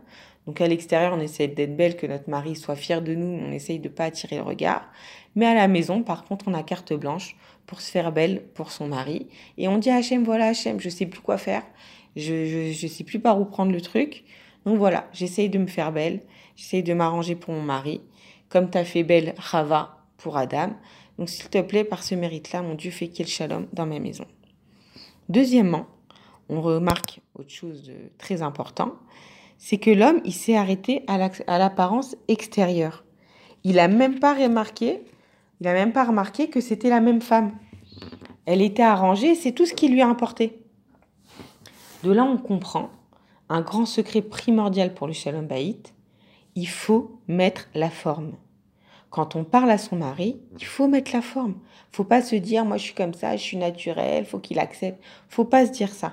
Donc 0.46 0.62
à 0.62 0.66
l'extérieur, 0.66 1.12
on 1.14 1.20
essaie 1.20 1.46
d'être 1.46 1.76
belle, 1.76 1.96
que 1.96 2.06
notre 2.06 2.30
mari 2.30 2.56
soit 2.56 2.74
fier 2.74 3.02
de 3.02 3.14
nous, 3.14 3.38
on 3.46 3.52
essaye 3.52 3.78
de 3.78 3.90
pas 3.90 4.04
attirer 4.04 4.36
le 4.36 4.42
regard. 4.42 4.90
Mais 5.36 5.44
à 5.44 5.52
la 5.52 5.68
maison, 5.68 6.02
par 6.02 6.24
contre, 6.24 6.46
on 6.48 6.54
a 6.54 6.62
carte 6.62 6.94
blanche 6.94 7.36
pour 7.66 7.82
se 7.82 7.90
faire 7.90 8.12
belle 8.12 8.42
pour 8.54 8.72
son 8.72 8.88
mari. 8.88 9.28
Et 9.58 9.68
on 9.68 9.76
dit 9.76 9.90
à 9.90 9.96
Hachem, 9.96 10.24
voilà 10.24 10.46
Hachem, 10.46 10.80
je 10.80 10.88
sais 10.88 11.04
plus 11.04 11.20
quoi 11.20 11.36
faire, 11.36 11.64
je, 12.16 12.46
je, 12.46 12.72
je 12.72 12.86
sais 12.86 13.04
plus 13.04 13.20
par 13.20 13.38
où 13.38 13.44
prendre 13.44 13.72
le 13.72 13.80
truc. 13.82 14.24
Donc 14.64 14.78
voilà, 14.78 15.06
j'essaye 15.12 15.50
de 15.50 15.58
me 15.58 15.66
faire 15.66 15.92
belle, 15.92 16.22
j'essaye 16.56 16.82
de 16.82 16.94
m'arranger 16.94 17.34
pour 17.34 17.52
mon 17.52 17.62
mari 17.62 18.00
comme 18.48 18.70
t'as 18.70 18.84
fait 18.84 19.02
belle 19.02 19.34
Rava 19.36 19.98
pour 20.16 20.36
Adam. 20.36 20.70
Donc 21.18 21.28
s'il 21.28 21.50
te 21.50 21.60
plaît, 21.60 21.84
par 21.84 22.02
ce 22.02 22.14
mérite-là, 22.14 22.62
mon 22.62 22.74
Dieu, 22.74 22.90
fais 22.90 23.08
qu'il 23.08 23.26
shalom 23.26 23.66
dans 23.72 23.86
ma 23.86 23.98
maison. 23.98 24.24
Deuxièmement, 25.28 25.86
on 26.48 26.60
remarque 26.60 27.20
autre 27.34 27.50
chose 27.50 27.82
de 27.82 27.94
très 28.16 28.42
important, 28.42 28.94
c'est 29.58 29.78
que 29.78 29.90
l'homme, 29.90 30.20
il 30.24 30.32
s'est 30.32 30.56
arrêté 30.56 31.04
à 31.08 31.58
l'apparence 31.58 32.16
extérieure. 32.28 33.04
Il 33.64 33.78
a 33.80 33.88
même 33.88 34.20
pas 34.20 34.34
remarqué, 34.34 35.02
il 35.60 35.66
a 35.66 35.74
même 35.74 35.92
pas 35.92 36.04
remarqué 36.04 36.48
que 36.48 36.60
c'était 36.60 36.88
la 36.88 37.00
même 37.00 37.20
femme. 37.20 37.52
Elle 38.46 38.62
était 38.62 38.82
arrangée, 38.82 39.34
c'est 39.34 39.52
tout 39.52 39.66
ce 39.66 39.74
qui 39.74 39.88
lui 39.88 40.00
a 40.00 40.08
importé. 40.08 40.62
De 42.04 42.12
là, 42.12 42.24
on 42.24 42.38
comprend 42.38 42.90
un 43.48 43.60
grand 43.60 43.86
secret 43.86 44.22
primordial 44.22 44.94
pour 44.94 45.06
le 45.06 45.12
shalom 45.12 45.46
baït, 45.46 45.94
il 46.54 46.68
faut 46.68 47.20
mettre 47.26 47.68
la 47.74 47.90
forme. 47.90 48.32
Quand 49.10 49.36
on 49.36 49.44
parle 49.44 49.70
à 49.70 49.78
son 49.78 49.96
mari, 49.96 50.40
il 50.58 50.64
faut 50.64 50.86
mettre 50.86 51.12
la 51.12 51.22
forme. 51.22 51.54
Faut 51.92 52.04
pas 52.04 52.22
se 52.22 52.36
dire 52.36 52.64
moi 52.64 52.76
je 52.76 52.84
suis 52.84 52.94
comme 52.94 53.14
ça, 53.14 53.36
je 53.36 53.42
suis 53.42 53.56
naturel, 53.56 54.26
faut 54.26 54.38
qu'il 54.38 54.58
accepte. 54.58 55.02
Faut 55.28 55.44
pas 55.44 55.66
se 55.66 55.72
dire 55.72 55.92
ça. 55.92 56.12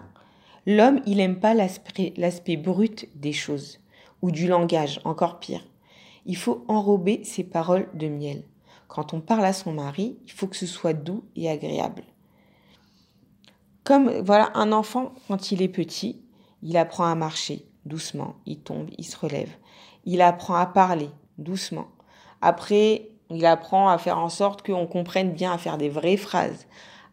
L'homme, 0.66 1.02
il 1.06 1.20
aime 1.20 1.40
pas 1.40 1.54
l'aspect 1.54 2.58
brut 2.58 3.08
des 3.16 3.34
choses 3.34 3.80
ou 4.22 4.32
du 4.32 4.48
langage, 4.48 5.00
encore 5.04 5.40
pire. 5.40 5.66
Il 6.26 6.38
faut 6.38 6.64
enrober 6.68 7.24
ses 7.24 7.44
paroles 7.44 7.88
de 7.94 8.08
miel. 8.08 8.44
Quand 8.88 9.14
on 9.14 9.22
parle 9.22 9.46
à 9.46 9.54
son 9.54 9.74
mari, 9.74 10.18
il 10.26 10.32
faut 10.32 10.48
que 10.48 10.56
ce 10.56 10.66
soit 10.66 10.94
doux 10.94 11.24
et 11.36 11.50
agréable. 11.50 12.04
Comme 13.84 14.10
voilà 14.22 14.52
un 14.56 14.72
enfant 14.72 15.14
quand 15.28 15.52
il 15.52 15.62
est 15.62 15.68
petit, 15.68 16.22
il 16.64 16.78
apprend 16.78 17.06
à 17.06 17.14
marcher 17.14 17.66
doucement, 17.86 18.36
il 18.48 18.60
tombe, 18.60 18.90
il 18.98 19.06
se 19.06 19.18
relève 19.18 19.52
il 20.06 20.22
apprend 20.22 20.56
à 20.56 20.66
parler 20.66 21.10
doucement. 21.38 21.88
Après, 22.42 23.10
il 23.30 23.46
apprend 23.46 23.90
à 23.90 23.98
faire 23.98 24.20
en 24.20 24.30
sorte 24.30 24.66
qu'on 24.66 24.88
comprenne 24.88 25.32
bien, 25.32 25.54
à 25.54 25.58
faire 25.58 25.78
des 25.78 25.90
vraies 25.90 26.18
phrases. 26.18 26.68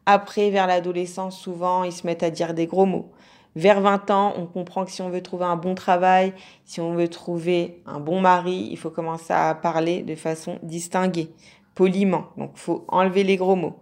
Après, 0.07 0.51
vers 0.51 0.67
l'adolescence, 0.67 1.39
souvent, 1.39 1.85
ils 1.85 1.93
se 1.93 2.07
mettent 2.07 2.23
à 2.23 2.31
dire 2.31 2.55
des 2.55 2.67
gros 2.67 2.87
mots. 2.87 3.11
Vers 3.55 3.81
20 3.81 4.11
ans, 4.11 4.33
on 4.37 4.47
comprend 4.47 4.85
que 4.85 4.91
si 4.91 5.03
on 5.03 5.11
veut 5.11 5.23
trouver 5.23 5.45
un 5.45 5.57
bon 5.57 5.75
travail, 5.75 6.33
si 6.65 6.81
on 6.81 6.95
veut 6.95 7.09
trouver 7.09 7.83
un 7.87 8.01
bon 8.01 8.21
mari, 8.21 8.69
il 8.71 8.79
faut 8.79 8.91
commencer 8.91 9.33
à 9.33 9.55
parler 9.55 10.03
de 10.03 10.15
façon 10.15 10.59
distinguée, 10.63 11.31
poliment. 11.75 12.25
Donc, 12.39 12.53
faut 12.55 12.85
enlever 12.89 13.25
les 13.25 13.37
gros 13.37 13.57
mots. 13.57 13.79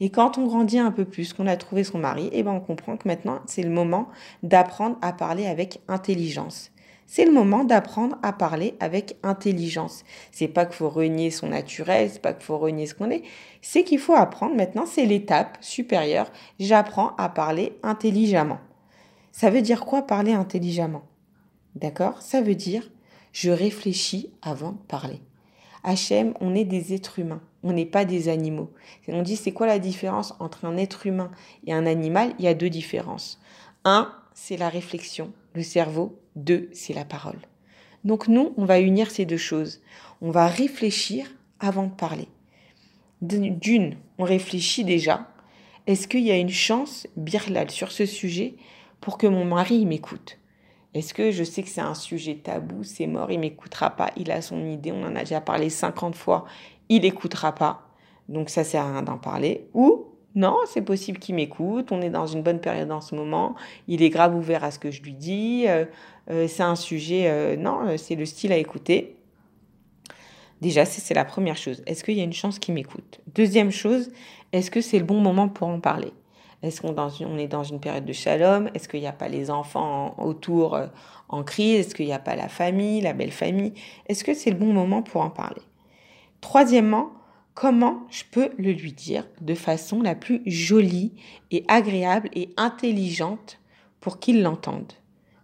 Et 0.00 0.10
quand 0.10 0.38
on 0.38 0.46
grandit 0.46 0.78
un 0.78 0.90
peu 0.90 1.04
plus, 1.04 1.32
qu'on 1.32 1.46
a 1.46 1.56
trouvé 1.56 1.84
son 1.84 1.98
mari, 1.98 2.28
eh 2.32 2.42
ben, 2.42 2.52
on 2.52 2.60
comprend 2.60 2.96
que 2.96 3.08
maintenant, 3.08 3.40
c'est 3.46 3.62
le 3.62 3.70
moment 3.70 4.08
d'apprendre 4.42 4.96
à 5.00 5.12
parler 5.12 5.46
avec 5.46 5.80
intelligence 5.88 6.70
c'est 7.14 7.26
le 7.26 7.30
moment 7.30 7.62
d'apprendre 7.62 8.18
à 8.24 8.32
parler 8.32 8.74
avec 8.80 9.18
intelligence. 9.22 10.02
C'est 10.32 10.48
pas 10.48 10.66
qu'il 10.66 10.74
faut 10.74 10.90
renier 10.90 11.30
son 11.30 11.46
naturel, 11.46 12.10
c'est 12.10 12.20
pas 12.20 12.32
qu'il 12.32 12.42
faut 12.42 12.58
renier 12.58 12.86
ce 12.86 12.94
qu'on 12.96 13.08
est, 13.08 13.22
c'est 13.62 13.84
qu'il 13.84 14.00
faut 14.00 14.16
apprendre 14.16 14.56
maintenant, 14.56 14.84
c'est 14.84 15.06
l'étape 15.06 15.56
supérieure, 15.60 16.32
j'apprends 16.58 17.14
à 17.14 17.28
parler 17.28 17.78
intelligemment. 17.84 18.58
Ça 19.30 19.48
veut 19.48 19.62
dire 19.62 19.84
quoi 19.84 20.02
parler 20.02 20.32
intelligemment? 20.32 21.04
D'accord? 21.76 22.20
Ça 22.20 22.42
veut 22.42 22.56
dire 22.56 22.90
je 23.30 23.52
réfléchis 23.52 24.32
avant 24.42 24.72
de 24.72 24.82
parler. 24.88 25.20
Hachem, 25.84 26.34
on 26.40 26.52
est 26.52 26.64
des 26.64 26.94
êtres 26.94 27.20
humains, 27.20 27.42
on 27.62 27.72
n'est 27.72 27.86
pas 27.86 28.04
des 28.04 28.28
animaux. 28.28 28.72
On 29.06 29.22
dit 29.22 29.36
c'est 29.36 29.52
quoi 29.52 29.68
la 29.68 29.78
différence 29.78 30.34
entre 30.40 30.64
un 30.64 30.76
être 30.76 31.06
humain 31.06 31.30
et 31.64 31.72
un 31.72 31.86
animal? 31.86 32.34
Il 32.40 32.44
y 32.44 32.48
a 32.48 32.54
deux 32.54 32.70
différences. 32.70 33.40
Un, 33.84 34.12
c'est 34.34 34.56
la 34.56 34.68
réflexion, 34.68 35.32
le 35.54 35.62
cerveau. 35.62 36.18
Deux, 36.36 36.68
c'est 36.72 36.94
la 36.94 37.04
parole. 37.04 37.38
Donc 38.04 38.28
nous, 38.28 38.52
on 38.56 38.64
va 38.64 38.80
unir 38.80 39.10
ces 39.10 39.24
deux 39.24 39.36
choses. 39.36 39.80
On 40.20 40.30
va 40.30 40.46
réfléchir 40.46 41.26
avant 41.60 41.86
de 41.86 41.92
parler. 41.92 42.28
D'une, 43.22 43.96
on 44.18 44.24
réfléchit 44.24 44.84
déjà. 44.84 45.28
Est-ce 45.86 46.08
qu'il 46.08 46.20
y 46.20 46.30
a 46.30 46.36
une 46.36 46.50
chance, 46.50 47.06
Birlal, 47.16 47.70
sur 47.70 47.92
ce 47.92 48.06
sujet 48.06 48.56
pour 49.00 49.18
que 49.18 49.26
mon 49.26 49.44
mari 49.44 49.86
m'écoute? 49.86 50.38
Est-ce 50.94 51.12
que 51.12 51.30
je 51.30 51.42
sais 51.44 51.62
que 51.62 51.68
c'est 51.68 51.80
un 51.80 51.94
sujet 51.94 52.36
tabou, 52.36 52.84
c'est 52.84 53.06
mort, 53.06 53.30
il 53.30 53.40
m'écoutera 53.40 53.90
pas, 53.90 54.12
il 54.16 54.30
a 54.30 54.40
son 54.40 54.64
idée, 54.64 54.92
on 54.92 55.02
en 55.02 55.16
a 55.16 55.20
déjà 55.20 55.40
parlé 55.40 55.68
50 55.68 56.14
fois, 56.14 56.44
il 56.88 57.02
n'écoutera 57.02 57.54
pas? 57.54 57.88
Donc 58.28 58.48
ça 58.48 58.64
sert 58.64 58.82
à 58.82 58.92
rien 58.92 59.02
d'en 59.02 59.18
parler. 59.18 59.68
Ou 59.74 60.06
non, 60.34 60.56
c'est 60.66 60.82
possible 60.82 61.18
qu'il 61.18 61.36
m'écoute, 61.36 61.92
on 61.92 62.00
est 62.02 62.10
dans 62.10 62.26
une 62.26 62.42
bonne 62.42 62.60
période 62.60 62.90
en 62.90 63.00
ce 63.00 63.14
moment, 63.14 63.54
il 63.86 64.02
est 64.02 64.10
grave 64.10 64.34
ouvert 64.34 64.64
à 64.64 64.72
ce 64.72 64.80
que 64.80 64.90
je 64.90 65.00
lui 65.02 65.12
dis, 65.12 65.64
euh, 65.68 65.84
euh, 66.30 66.48
c'est 66.48 66.64
un 66.64 66.74
sujet, 66.74 67.28
euh, 67.28 67.56
non, 67.56 67.96
c'est 67.96 68.16
le 68.16 68.26
style 68.26 68.52
à 68.52 68.56
écouter. 68.56 69.16
Déjà, 70.60 70.84
c'est 70.84 71.14
la 71.14 71.24
première 71.24 71.56
chose. 71.56 71.82
Est-ce 71.86 72.02
qu'il 72.02 72.14
y 72.14 72.20
a 72.20 72.24
une 72.24 72.32
chance 72.32 72.58
qu'il 72.58 72.74
m'écoute? 72.74 73.20
Deuxième 73.34 73.70
chose, 73.70 74.10
est-ce 74.52 74.70
que 74.70 74.80
c'est 74.80 74.98
le 74.98 75.04
bon 75.04 75.20
moment 75.20 75.48
pour 75.48 75.68
en 75.68 75.78
parler? 75.78 76.12
Est-ce 76.62 76.80
qu'on 76.80 76.96
on 76.96 77.38
est 77.38 77.48
dans 77.48 77.64
une 77.64 77.78
période 77.80 78.06
de 78.06 78.12
shalom? 78.14 78.70
Est-ce 78.72 78.88
qu'il 78.88 79.00
n'y 79.00 79.06
a 79.06 79.12
pas 79.12 79.28
les 79.28 79.50
enfants 79.50 80.14
autour 80.16 80.78
en 81.28 81.42
crise? 81.42 81.80
Est-ce 81.80 81.94
qu'il 81.94 82.06
n'y 82.06 82.14
a 82.14 82.18
pas 82.18 82.34
la 82.34 82.48
famille, 82.48 83.02
la 83.02 83.12
belle 83.12 83.32
famille? 83.32 83.74
Est-ce 84.08 84.24
que 84.24 84.32
c'est 84.32 84.50
le 84.50 84.56
bon 84.56 84.72
moment 84.72 85.02
pour 85.02 85.20
en 85.20 85.28
parler? 85.28 85.60
Troisièmement, 86.40 87.10
comment 87.54 88.06
je 88.10 88.24
peux 88.30 88.50
le 88.58 88.72
lui 88.72 88.92
dire 88.92 89.26
de 89.40 89.54
façon 89.54 90.02
la 90.02 90.14
plus 90.14 90.42
jolie 90.46 91.14
et 91.50 91.64
agréable 91.68 92.28
et 92.34 92.50
intelligente 92.56 93.60
pour 94.00 94.18
qu'il 94.18 94.42
l'entende. 94.42 94.92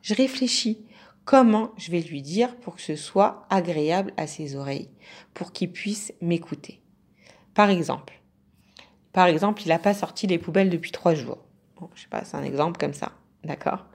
Je 0.02 0.14
réfléchis 0.14 0.84
comment 1.24 1.70
je 1.76 1.90
vais 1.90 2.00
lui 2.00 2.22
dire 2.22 2.56
pour 2.56 2.76
que 2.76 2.82
ce 2.82 2.96
soit 2.96 3.46
agréable 3.48 4.12
à 4.16 4.26
ses 4.26 4.56
oreilles, 4.56 4.90
pour 5.34 5.52
qu'il 5.52 5.70
puisse 5.70 6.12
m'écouter? 6.20 6.80
Par 7.54 7.70
exemple, 7.70 8.20
par 9.12 9.26
exemple, 9.26 9.62
il 9.62 9.68
n'a 9.68 9.78
pas 9.78 9.94
sorti 9.94 10.26
les 10.26 10.38
poubelles 10.38 10.70
depuis 10.70 10.92
trois 10.92 11.14
jours. 11.14 11.38
Bon, 11.80 11.88
je 11.94 12.02
sais 12.02 12.08
pas, 12.08 12.24
c'est 12.24 12.36
un 12.36 12.44
exemple 12.44 12.78
comme 12.78 12.94
ça, 12.94 13.12
d'accord? 13.44 13.86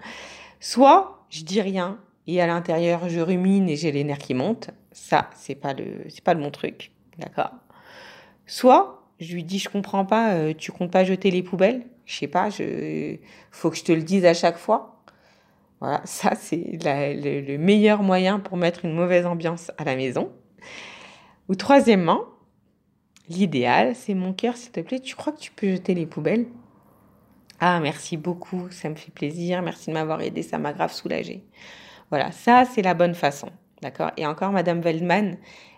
Soit 0.60 1.26
je 1.30 1.44
dis 1.44 1.62
rien 1.62 2.00
et 2.28 2.42
à 2.42 2.48
l'intérieur 2.48 3.08
je 3.10 3.20
rumine 3.20 3.70
et 3.70 3.76
j'ai 3.76 3.92
les 3.92 4.04
nerfs 4.04 4.20
qui 4.20 4.34
montent. 4.34 4.72
Ça, 4.92 5.30
c'est 5.36 5.56
pas 5.56 5.74
le, 5.74 6.06
c'est 6.10 6.24
pas 6.24 6.34
le 6.34 6.42
bon 6.42 6.52
truc, 6.52 6.92
d'accord? 7.18 7.52
Soit 8.48 9.06
je 9.20 9.34
lui 9.34 9.44
dis 9.44 9.60
je 9.60 9.70
comprends 9.70 10.06
pas, 10.06 10.34
euh, 10.34 10.54
tu 10.54 10.72
comptes 10.72 10.92
pas 10.92 11.04
jeter 11.04 11.32
les 11.32 11.44
poubelles 11.44 11.86
Je 12.06 12.16
sais 12.16 12.28
pas, 12.28 12.50
je 12.50 13.18
faut 13.52 13.70
que 13.70 13.78
je 13.78 13.84
te 13.84 13.92
le 13.92 14.02
dise 14.02 14.26
à 14.26 14.34
chaque 14.34 14.58
fois. 14.58 15.02
Voilà, 15.80 16.02
ça 16.06 16.36
c'est 16.36 16.80
le, 16.84 17.42
le, 17.42 17.58
meilleur 17.58 18.04
moyen 18.04 18.40
pour 18.40 18.58
mettre 18.58 18.86
une 18.86 18.94
mauvaise 18.94 19.26
ambiance 19.26 19.72
à 19.78 19.84
la 19.84 19.96
maison. 19.96 20.32
Ou 21.48 21.56
troisièmement, 21.56 22.22
l'idéal, 23.30 23.96
c'est 23.96 24.16
mon 24.16 24.34
cœur, 24.34 24.58
s'il 24.58 24.72
te 24.72 24.80
plaît, 24.80 25.00
tu 25.00 25.16
crois 25.16 25.32
que 25.32 25.40
tu 25.40 25.52
peux 25.52 25.70
jeter 25.70 25.94
les 25.94 26.06
poubelles? 26.06 26.48
Ah, 27.60 27.80
merci 27.80 28.18
beaucoup, 28.18 28.70
ça 28.72 28.90
me 28.90 28.96
fait 28.96 29.12
plaisir, 29.12 29.62
merci 29.62 29.90
de 29.90 29.94
m'avoir 29.94 30.22
aidé, 30.22 30.44
ça 30.44 30.58
m'a 30.58 30.74
grave 30.74 30.92
soulagé. 30.92 31.44
Voilà, 32.10 32.32
ça 32.32 32.66
c'est 32.66 32.82
la 32.82 32.94
bonne 32.94 33.16
façon, 33.16 33.50
d'accord? 33.82 34.12
Et 34.18 34.26
encore, 34.26 34.52
Madame 34.52 34.82
Veldman, 34.82 35.38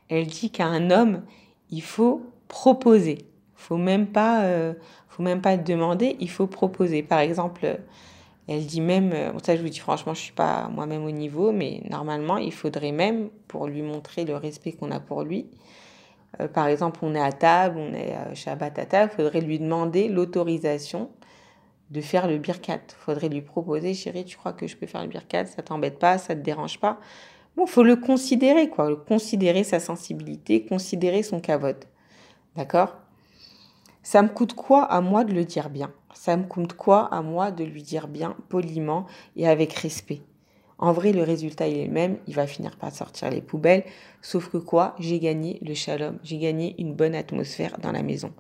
elle 0.10 0.26
dit 0.26 0.50
qu'à 0.50 0.66
un 0.66 0.90
homme, 0.90 1.24
il 1.70 1.84
faut 1.84 2.26
proposer. 2.48 3.20
Faut 3.56 3.78
même 3.78 4.08
pas, 4.08 4.44
euh, 4.44 4.74
faut 5.10 5.24
même 5.24 5.42
pas 5.42 5.58
demander, 5.58 6.16
il 6.20 6.30
faut 6.30 6.48
proposer. 6.48 7.04
Par 7.04 7.20
exemple, 7.20 7.80
elle 8.48 8.66
dit 8.66 8.82
même, 8.82 9.12
euh, 9.14 9.32
ça 9.44 9.56
je 9.56 9.62
vous 9.62 9.70
dis 9.70 9.80
franchement, 9.80 10.14
je 10.14 10.22
suis 10.22 10.34
pas 10.34 10.70
moi-même 10.70 11.04
au 11.04 11.12
niveau, 11.12 11.52
mais 11.52 11.82
normalement, 11.90 12.38
il 12.38 12.54
faudrait 12.54 12.92
même, 12.92 13.30
pour 13.48 13.68
lui 13.68 13.82
montrer 13.82 14.26
le 14.26 14.36
respect 14.36 14.74
qu'on 14.74 14.92
a 14.92 15.00
pour 15.00 15.24
lui, 15.24 15.48
euh, 16.40 16.48
par 16.48 16.68
exemple, 16.68 17.00
on 17.02 17.16
est 17.16 17.22
à 17.22 17.32
table, 17.32 17.78
on 17.80 17.94
est 17.94 18.14
à 18.14 18.34
Shabbat 18.34 18.80
à 18.80 18.86
table, 18.86 19.12
faudrait 19.16 19.42
lui 19.42 19.60
demander 19.60 20.08
l'autorisation 20.08 21.10
de 21.90 22.02
faire 22.02 22.28
le 22.28 22.38
birkat. 22.38 22.80
Faudrait 23.00 23.30
lui 23.30 23.42
proposer, 23.42 23.94
chérie, 23.94 24.26
tu 24.26 24.38
crois 24.38 24.54
que 24.54 24.68
je 24.68 24.76
peux 24.76 24.88
faire 24.88 25.02
le 25.02 25.08
birkat, 25.08 25.46
ça 25.46 25.62
t'embête 25.62 26.00
pas, 26.00 26.18
ça 26.18 26.36
te 26.36 26.42
dérange 26.42 26.80
pas? 26.80 27.00
Bon, 27.56 27.66
faut 27.66 27.84
le 27.84 27.96
considérer, 27.96 28.70
quoi, 28.70 28.96
considérer 29.08 29.64
sa 29.64 29.80
sensibilité, 29.80 30.66
considérer 30.66 31.24
son 31.24 31.40
cavote. 31.40 31.88
D'accord? 32.58 32.96
Ça 34.02 34.24
me 34.24 34.30
coûte 34.30 34.54
quoi 34.54 34.84
à 34.84 35.00
moi 35.00 35.24
de 35.24 35.32
le 35.32 35.46
dire 35.46 35.70
bien? 35.70 35.94
Ça 36.16 36.36
me 36.36 36.46
coûte 36.46 36.74
quoi 36.74 37.06
à 37.14 37.22
moi 37.22 37.52
de 37.52 37.64
lui 37.64 37.84
dire 37.84 38.08
bien, 38.08 38.36
poliment 38.50 39.06
et 39.36 39.48
avec 39.48 39.74
respect? 39.74 40.24
En 40.80 40.92
vrai, 40.92 41.12
le 41.12 41.22
résultat, 41.22 41.68
est 41.68 41.86
le 41.86 41.92
même. 41.92 42.18
Il 42.28 42.34
va 42.34 42.48
finir 42.48 42.76
par 42.78 42.92
sortir 42.92 43.30
les 43.30 43.42
poubelles. 43.42 43.84
Sauf 44.22 44.50
que 44.50 44.58
quoi? 44.58 44.96
J'ai 44.98 45.20
gagné 45.20 45.60
le 45.62 45.76
shalom. 45.76 46.18
J'ai 46.24 46.40
gagné 46.40 46.76
une 46.80 46.94
bonne 46.94 47.16
atmosphère 47.16 47.78
dans 47.78 47.92
la 47.92 48.02
maison. 48.02 48.34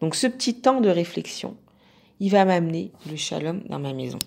Donc, 0.00 0.14
ce 0.14 0.28
petit 0.28 0.60
temps 0.60 0.80
de 0.80 0.88
réflexion, 0.88 1.56
il 2.20 2.30
va 2.30 2.44
m'amener 2.44 2.92
le 3.10 3.16
shalom 3.16 3.60
dans 3.68 3.80
ma 3.80 3.92
maison. 3.92 4.18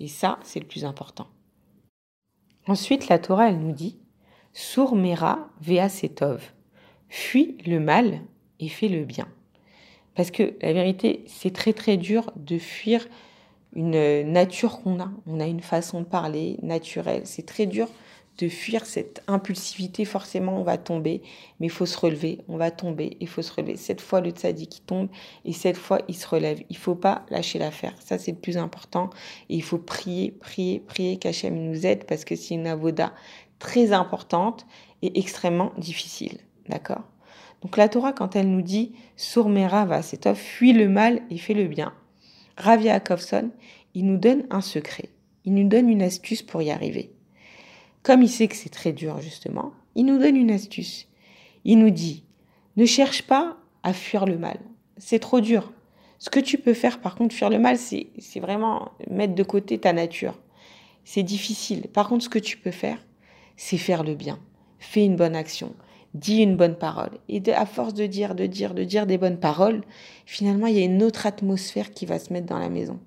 Et 0.00 0.08
ça, 0.08 0.38
c'est 0.42 0.60
le 0.60 0.66
plus 0.66 0.84
important. 0.86 1.26
Ensuite, 2.66 3.08
la 3.08 3.18
Torah, 3.18 3.50
elle 3.50 3.60
nous 3.60 3.72
dit 3.72 3.98
Sour 4.54 4.96
mera 4.96 5.48
vea 5.60 5.88
setov. 5.88 6.42
Fuis 7.08 7.56
le 7.66 7.80
mal 7.80 8.20
et 8.60 8.68
fais 8.68 8.88
le 8.88 9.04
bien. 9.04 9.28
Parce 10.14 10.30
que 10.30 10.54
la 10.62 10.72
vérité, 10.72 11.24
c'est 11.26 11.52
très 11.52 11.72
très 11.72 11.96
dur 11.96 12.32
de 12.36 12.58
fuir 12.58 13.06
une 13.74 14.22
nature 14.32 14.80
qu'on 14.80 15.00
a. 15.00 15.10
On 15.26 15.40
a 15.40 15.46
une 15.46 15.60
façon 15.60 16.00
de 16.00 16.06
parler 16.06 16.56
naturelle. 16.62 17.22
C'est 17.24 17.46
très 17.46 17.66
dur 17.66 17.88
de 18.38 18.48
fuir 18.48 18.86
cette 18.86 19.22
impulsivité. 19.26 20.04
Forcément, 20.04 20.58
on 20.58 20.62
va 20.62 20.78
tomber, 20.78 21.22
mais 21.60 21.66
il 21.66 21.70
faut 21.70 21.86
se 21.86 21.98
relever. 21.98 22.38
On 22.48 22.56
va 22.56 22.70
tomber, 22.70 23.16
il 23.20 23.28
faut 23.28 23.42
se 23.42 23.52
relever. 23.52 23.76
Cette 23.76 24.00
fois, 24.00 24.20
le 24.20 24.30
tzaddik 24.30 24.68
qui 24.68 24.80
tombe 24.80 25.08
et 25.44 25.52
cette 25.52 25.76
fois, 25.76 26.00
il 26.08 26.16
se 26.16 26.26
relève. 26.26 26.62
Il 26.70 26.76
faut 26.76 26.94
pas 26.94 27.24
lâcher 27.30 27.58
l'affaire. 27.58 27.94
Ça, 28.00 28.18
c'est 28.18 28.32
le 28.32 28.38
plus 28.38 28.56
important. 28.56 29.10
Et 29.48 29.56
il 29.56 29.62
faut 29.62 29.78
prier, 29.78 30.30
prier, 30.30 30.80
prier 30.80 31.16
qu'Hachem 31.16 31.54
nous 31.54 31.86
aide 31.86 32.04
parce 32.04 32.24
que 32.24 32.36
c'est 32.36 32.54
une 32.54 32.66
avoda 32.66 33.12
très 33.58 33.92
importante 33.92 34.66
et 35.02 35.18
extrêmement 35.18 35.72
difficile. 35.78 36.38
D'accord? 36.68 37.04
Donc 37.62 37.76
la 37.76 37.88
Torah, 37.88 38.12
quand 38.12 38.36
elle 38.36 38.50
nous 38.50 38.62
dit 38.62 38.92
Sourmera 39.16 39.84
va 39.84 40.02
fuis 40.02 40.72
le 40.72 40.88
mal 40.88 41.22
et 41.30 41.38
fais 41.38 41.54
le 41.54 41.66
bien, 41.66 41.92
Rav 42.56 42.82
Yakovson, 42.82 43.50
il 43.94 44.06
nous 44.06 44.16
donne 44.16 44.44
un 44.50 44.60
secret. 44.60 45.10
Il 45.44 45.54
nous 45.54 45.68
donne 45.68 45.88
une 45.88 46.02
astuce 46.02 46.42
pour 46.42 46.62
y 46.62 46.70
arriver. 46.70 47.10
Comme 48.02 48.22
il 48.22 48.28
sait 48.28 48.48
que 48.48 48.56
c'est 48.56 48.68
très 48.68 48.92
dur, 48.92 49.20
justement, 49.20 49.72
il 49.94 50.06
nous 50.06 50.18
donne 50.18 50.36
une 50.36 50.50
astuce. 50.50 51.08
Il 51.64 51.78
nous 51.78 51.90
dit 51.90 52.24
Ne 52.76 52.84
cherche 52.84 53.22
pas 53.22 53.56
à 53.82 53.92
fuir 53.92 54.24
le 54.26 54.38
mal. 54.38 54.58
C'est 54.98 55.18
trop 55.18 55.40
dur. 55.40 55.72
Ce 56.18 56.30
que 56.30 56.40
tu 56.40 56.58
peux 56.58 56.74
faire, 56.74 57.00
par 57.00 57.14
contre, 57.14 57.34
fuir 57.34 57.50
le 57.50 57.58
mal, 57.58 57.76
c'est 57.76 58.40
vraiment 58.40 58.92
mettre 59.08 59.34
de 59.34 59.42
côté 59.42 59.78
ta 59.78 59.92
nature. 59.92 60.38
C'est 61.04 61.22
difficile. 61.22 61.82
Par 61.88 62.08
contre, 62.08 62.24
ce 62.24 62.28
que 62.28 62.38
tu 62.38 62.56
peux 62.56 62.72
faire, 62.72 62.98
c'est 63.56 63.78
faire 63.78 64.04
le 64.04 64.14
bien. 64.14 64.38
Fais 64.78 65.04
une 65.04 65.16
bonne 65.16 65.36
action 65.36 65.74
dis 66.14 66.38
une 66.42 66.56
bonne 66.56 66.76
parole. 66.76 67.18
Et 67.28 67.42
à 67.52 67.66
force 67.66 67.94
de 67.94 68.06
dire, 68.06 68.34
de 68.34 68.46
dire, 68.46 68.74
de 68.74 68.84
dire 68.84 69.06
des 69.06 69.18
bonnes 69.18 69.38
paroles, 69.38 69.82
finalement, 70.26 70.66
il 70.66 70.76
y 70.76 70.82
a 70.82 70.84
une 70.84 71.02
autre 71.02 71.26
atmosphère 71.26 71.92
qui 71.92 72.06
va 72.06 72.18
se 72.18 72.32
mettre 72.32 72.46
dans 72.46 72.58
la 72.58 72.68
maison. 72.68 72.98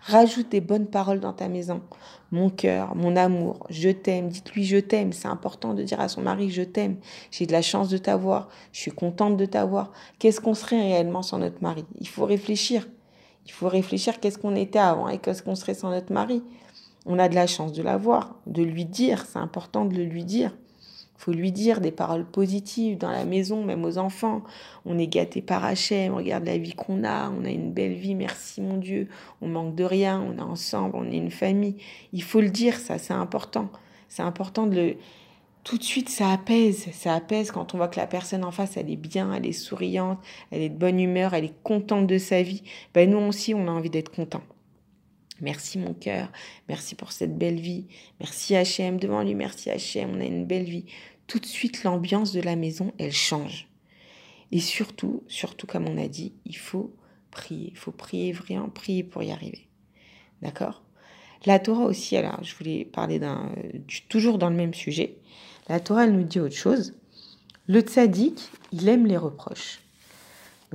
Rajoute 0.00 0.50
des 0.50 0.60
bonnes 0.60 0.86
paroles 0.86 1.20
dans 1.20 1.32
ta 1.32 1.48
maison. 1.48 1.82
Mon 2.30 2.48
cœur, 2.50 2.94
mon 2.94 3.16
amour, 3.16 3.66
je 3.70 3.88
t'aime. 3.88 4.28
Dites-lui 4.28 4.64
je 4.64 4.76
t'aime. 4.76 5.12
C'est 5.12 5.26
important 5.26 5.74
de 5.74 5.82
dire 5.82 6.00
à 6.00 6.08
son 6.08 6.22
mari 6.22 6.50
je 6.50 6.62
t'aime. 6.62 6.98
J'ai 7.30 7.46
de 7.46 7.52
la 7.52 7.62
chance 7.62 7.88
de 7.88 7.98
t'avoir. 7.98 8.48
Je 8.72 8.80
suis 8.80 8.90
contente 8.92 9.36
de 9.36 9.46
t'avoir. 9.46 9.90
Qu'est-ce 10.18 10.40
qu'on 10.40 10.54
serait 10.54 10.80
réellement 10.80 11.22
sans 11.22 11.38
notre 11.38 11.62
mari? 11.62 11.84
Il 11.98 12.08
faut 12.08 12.24
réfléchir. 12.24 12.86
Il 13.46 13.52
faut 13.52 13.68
réfléchir 13.68 14.20
qu'est-ce 14.20 14.38
qu'on 14.38 14.54
était 14.54 14.78
avant 14.78 15.08
et 15.08 15.18
qu'est-ce 15.18 15.42
qu'on 15.42 15.54
serait 15.54 15.74
sans 15.74 15.90
notre 15.90 16.12
mari. 16.12 16.42
On 17.04 17.18
a 17.18 17.28
de 17.28 17.34
la 17.34 17.46
chance 17.46 17.72
de 17.72 17.82
l'avoir, 17.82 18.36
de 18.46 18.62
lui 18.62 18.84
dire. 18.84 19.24
C'est 19.26 19.38
important 19.38 19.84
de 19.84 19.94
le 19.94 20.04
lui 20.04 20.24
dire 20.24 20.52
faut 21.18 21.32
lui 21.32 21.52
dire 21.52 21.80
des 21.80 21.90
paroles 21.90 22.24
positives 22.24 22.98
dans 22.98 23.10
la 23.10 23.24
maison, 23.24 23.64
même 23.64 23.84
aux 23.84 23.98
enfants. 23.98 24.42
On 24.84 24.98
est 24.98 25.06
gâté 25.06 25.42
par 25.42 25.64
Hachem, 25.64 26.14
regarde 26.14 26.44
la 26.44 26.58
vie 26.58 26.74
qu'on 26.74 27.04
a, 27.04 27.30
on 27.30 27.44
a 27.44 27.50
une 27.50 27.72
belle 27.72 27.94
vie, 27.94 28.14
merci 28.14 28.60
mon 28.60 28.76
Dieu, 28.76 29.08
on 29.40 29.48
manque 29.48 29.74
de 29.74 29.84
rien, 29.84 30.20
on 30.20 30.38
est 30.38 30.42
ensemble, 30.42 30.96
on 30.96 31.10
est 31.10 31.16
une 31.16 31.30
famille. 31.30 31.76
Il 32.12 32.22
faut 32.22 32.40
le 32.40 32.50
dire, 32.50 32.78
ça 32.78 32.98
c'est 32.98 33.14
important. 33.14 33.70
C'est 34.08 34.22
important 34.22 34.66
de 34.66 34.76
le... 34.76 34.96
Tout 35.64 35.78
de 35.78 35.82
suite, 35.82 36.08
ça 36.08 36.30
apaise. 36.30 36.86
Ça 36.92 37.14
apaise 37.14 37.50
quand 37.50 37.74
on 37.74 37.78
voit 37.78 37.88
que 37.88 37.98
la 37.98 38.06
personne 38.06 38.44
en 38.44 38.52
face, 38.52 38.76
elle 38.76 38.88
est 38.88 38.94
bien, 38.94 39.32
elle 39.34 39.46
est 39.46 39.52
souriante, 39.52 40.20
elle 40.52 40.62
est 40.62 40.68
de 40.68 40.78
bonne 40.78 41.00
humeur, 41.00 41.34
elle 41.34 41.46
est 41.46 41.62
contente 41.64 42.06
de 42.06 42.18
sa 42.18 42.40
vie. 42.42 42.62
Ben, 42.94 43.10
nous 43.10 43.18
aussi, 43.18 43.52
on 43.52 43.66
a 43.66 43.72
envie 43.72 43.90
d'être 43.90 44.14
content. 44.14 44.42
Merci 45.40 45.78
mon 45.78 45.92
cœur, 45.92 46.32
merci 46.68 46.94
pour 46.94 47.12
cette 47.12 47.36
belle 47.36 47.60
vie, 47.60 47.86
merci 48.20 48.54
HM 48.54 48.98
devant 48.98 49.22
lui, 49.22 49.34
merci 49.34 49.68
HM, 49.68 50.10
on 50.14 50.20
a 50.20 50.24
une 50.24 50.46
belle 50.46 50.64
vie. 50.64 50.86
Tout 51.26 51.38
de 51.38 51.46
suite, 51.46 51.82
l'ambiance 51.84 52.32
de 52.32 52.40
la 52.40 52.56
maison, 52.56 52.92
elle 52.98 53.12
change. 53.12 53.68
Et 54.52 54.60
surtout, 54.60 55.24
surtout 55.28 55.66
comme 55.66 55.88
on 55.88 55.98
a 55.98 56.08
dit, 56.08 56.32
il 56.46 56.56
faut 56.56 56.94
prier, 57.30 57.70
il 57.70 57.76
faut 57.76 57.92
prier 57.92 58.32
vraiment, 58.32 58.68
prier 58.68 59.02
pour 59.02 59.22
y 59.22 59.30
arriver. 59.30 59.66
D'accord? 60.40 60.82
La 61.44 61.58
Torah 61.58 61.84
aussi, 61.84 62.16
alors 62.16 62.42
je 62.42 62.54
voulais 62.56 62.84
parler 62.84 63.18
d'un, 63.18 63.52
toujours 64.08 64.38
dans 64.38 64.50
le 64.50 64.56
même 64.56 64.74
sujet. 64.74 65.16
La 65.68 65.80
Torah, 65.80 66.04
elle 66.04 66.12
nous 66.12 66.24
dit 66.24 66.40
autre 66.40 66.56
chose. 66.56 66.94
Le 67.66 67.80
tzaddik, 67.80 68.50
il 68.72 68.88
aime 68.88 69.06
les 69.06 69.16
reproches. 69.16 69.80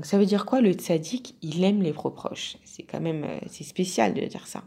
Donc 0.02 0.08
ça 0.08 0.18
veut 0.18 0.26
dire 0.26 0.48
quoi 0.48 0.62
le 0.62 0.74
tzaddik 0.74 1.36
Il 1.44 1.64
aime 1.64 1.84
les 1.84 1.92
reproches. 1.92 2.58
C'est 2.64 2.82
quand 2.82 3.00
même 3.00 3.24
euh, 3.24 3.38
c'est 3.46 3.64
spécial 3.64 4.16
de 4.16 4.22
dire 4.22 4.48
ça. 4.48 4.64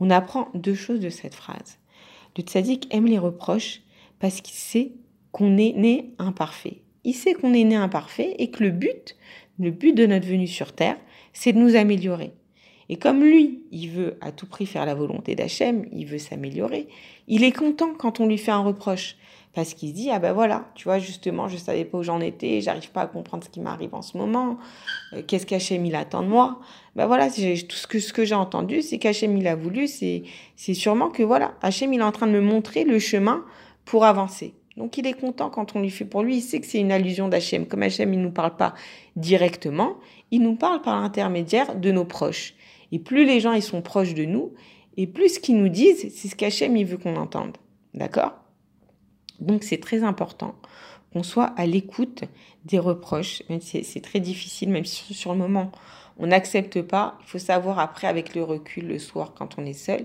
On 0.00 0.10
apprend 0.10 0.50
deux 0.52 0.74
choses 0.74 1.00
de 1.00 1.08
cette 1.08 1.34
phrase. 1.34 1.78
Le 2.36 2.42
tzaddik 2.42 2.86
aime 2.94 3.06
les 3.06 3.18
reproches 3.18 3.80
parce 4.18 4.42
qu'il 4.42 4.54
sait 4.54 4.92
qu'on 5.32 5.56
est 5.56 5.72
né 5.72 6.12
imparfait. 6.18 6.82
Il 7.04 7.14
sait 7.14 7.32
qu'on 7.32 7.54
est 7.54 7.64
né 7.64 7.74
imparfait 7.74 8.34
et 8.38 8.50
que 8.50 8.64
le 8.64 8.70
but, 8.70 9.16
le 9.58 9.70
but 9.70 9.94
de 9.94 10.04
notre 10.04 10.26
venue 10.26 10.46
sur 10.46 10.74
terre, 10.74 10.98
c'est 11.32 11.54
de 11.54 11.58
nous 11.58 11.74
améliorer. 11.74 12.34
Et 12.90 12.96
comme 12.96 13.24
lui, 13.24 13.62
il 13.72 13.88
veut 13.88 14.18
à 14.20 14.30
tout 14.30 14.46
prix 14.46 14.66
faire 14.66 14.84
la 14.84 14.94
volonté 14.94 15.34
d'Hachem, 15.34 15.86
il 15.90 16.04
veut 16.04 16.18
s'améliorer, 16.18 16.86
il 17.28 17.44
est 17.44 17.52
content 17.52 17.94
quand 17.94 18.20
on 18.20 18.26
lui 18.26 18.36
fait 18.36 18.50
un 18.50 18.60
reproche 18.60 19.16
parce 19.56 19.72
qu'il 19.72 19.88
se 19.88 19.94
dit 19.94 20.10
ah 20.10 20.18
ben 20.18 20.34
voilà 20.34 20.66
tu 20.74 20.84
vois 20.84 20.98
justement 20.98 21.48
je 21.48 21.56
savais 21.56 21.86
pas 21.86 21.96
où 21.96 22.02
j'en 22.02 22.20
étais 22.20 22.60
j'arrive 22.60 22.90
pas 22.90 23.00
à 23.00 23.06
comprendre 23.06 23.42
ce 23.42 23.48
qui 23.48 23.60
m'arrive 23.60 23.94
en 23.94 24.02
ce 24.02 24.18
moment. 24.18 24.58
Euh, 25.14 25.22
qu'est-ce 25.26 25.46
qu'Hachem 25.46 25.86
il 25.86 25.94
attend 25.94 26.22
de 26.22 26.28
moi? 26.28 26.60
Ben 26.94 27.06
voilà 27.06 27.30
tout 27.30 27.76
ce 27.76 27.86
que 27.86 27.98
ce 27.98 28.12
que 28.12 28.26
j'ai 28.26 28.34
entendu 28.34 28.82
c'est 28.82 28.98
qu'Hachem 28.98 29.34
il 29.34 29.48
a 29.48 29.56
voulu 29.56 29.88
c'est 29.88 30.24
sûrement 30.74 31.08
que 31.08 31.22
voilà 31.22 31.54
Hachem 31.62 31.90
il 31.94 32.00
est 32.00 32.04
en 32.04 32.12
train 32.12 32.26
de 32.26 32.32
me 32.32 32.42
montrer 32.42 32.84
le 32.84 32.98
chemin 32.98 33.46
pour 33.86 34.04
avancer. 34.04 34.52
Donc 34.76 34.98
il 34.98 35.06
est 35.06 35.14
content 35.14 35.48
quand 35.48 35.74
on 35.74 35.80
lui 35.80 35.88
fait 35.88 36.04
pour 36.04 36.22
lui 36.22 36.36
il 36.36 36.42
sait 36.42 36.60
que 36.60 36.66
c'est 36.66 36.80
une 36.80 36.92
allusion 36.92 37.28
d'Hachem. 37.28 37.64
Comme 37.66 37.82
Hachem 37.82 38.12
il 38.12 38.20
nous 38.20 38.32
parle 38.32 38.56
pas 38.56 38.74
directement 39.16 39.94
il 40.30 40.42
nous 40.42 40.56
parle 40.56 40.82
par 40.82 41.00
l'intermédiaire 41.00 41.76
de 41.76 41.90
nos 41.92 42.04
proches. 42.04 42.52
Et 42.92 42.98
plus 42.98 43.24
les 43.24 43.40
gens 43.40 43.54
ils 43.54 43.62
sont 43.62 43.80
proches 43.80 44.12
de 44.12 44.26
nous 44.26 44.52
et 44.98 45.06
plus 45.06 45.36
ce 45.36 45.40
qu'ils 45.40 45.56
nous 45.56 45.70
disent 45.70 46.12
c'est 46.14 46.28
ce 46.28 46.36
qu'Hachem 46.36 46.76
il 46.76 46.84
veut 46.84 46.98
qu'on 46.98 47.16
entende. 47.16 47.56
D'accord? 47.94 48.34
Donc 49.40 49.64
c'est 49.64 49.80
très 49.80 50.02
important 50.02 50.54
qu'on 51.12 51.22
soit 51.22 51.52
à 51.56 51.66
l'écoute 51.66 52.24
des 52.64 52.78
reproches, 52.78 53.42
c'est 53.60 54.02
très 54.02 54.20
difficile, 54.20 54.70
même 54.70 54.84
si 54.84 55.14
sur 55.14 55.32
le 55.32 55.38
moment 55.38 55.72
on 56.18 56.28
n'accepte 56.28 56.82
pas, 56.82 57.18
il 57.22 57.26
faut 57.28 57.38
savoir 57.38 57.78
après 57.78 58.06
avec 58.06 58.34
le 58.34 58.42
recul 58.42 58.86
le 58.86 58.98
soir 58.98 59.34
quand 59.36 59.58
on 59.58 59.66
est 59.66 59.72
seul, 59.72 60.04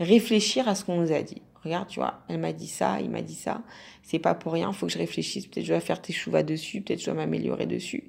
réfléchir 0.00 0.68
à 0.68 0.74
ce 0.74 0.84
qu'on 0.84 1.00
nous 1.00 1.12
a 1.12 1.22
dit. 1.22 1.42
Regarde, 1.62 1.88
tu 1.88 2.00
vois, 2.00 2.22
elle 2.28 2.38
m'a 2.38 2.54
dit 2.54 2.66
ça, 2.66 2.98
il 3.02 3.10
m'a 3.10 3.20
dit 3.20 3.34
ça, 3.34 3.62
c'est 4.02 4.18
pas 4.18 4.34
pour 4.34 4.54
rien, 4.54 4.72
faut 4.72 4.86
que 4.86 4.92
je 4.92 4.98
réfléchisse, 4.98 5.46
peut-être 5.46 5.66
je 5.66 5.72
dois 5.72 5.80
faire 5.80 6.00
tes 6.00 6.14
chouvas 6.14 6.42
dessus, 6.42 6.80
peut-être 6.80 7.00
je 7.00 7.04
dois 7.04 7.14
m'améliorer 7.14 7.66
dessus. 7.66 8.04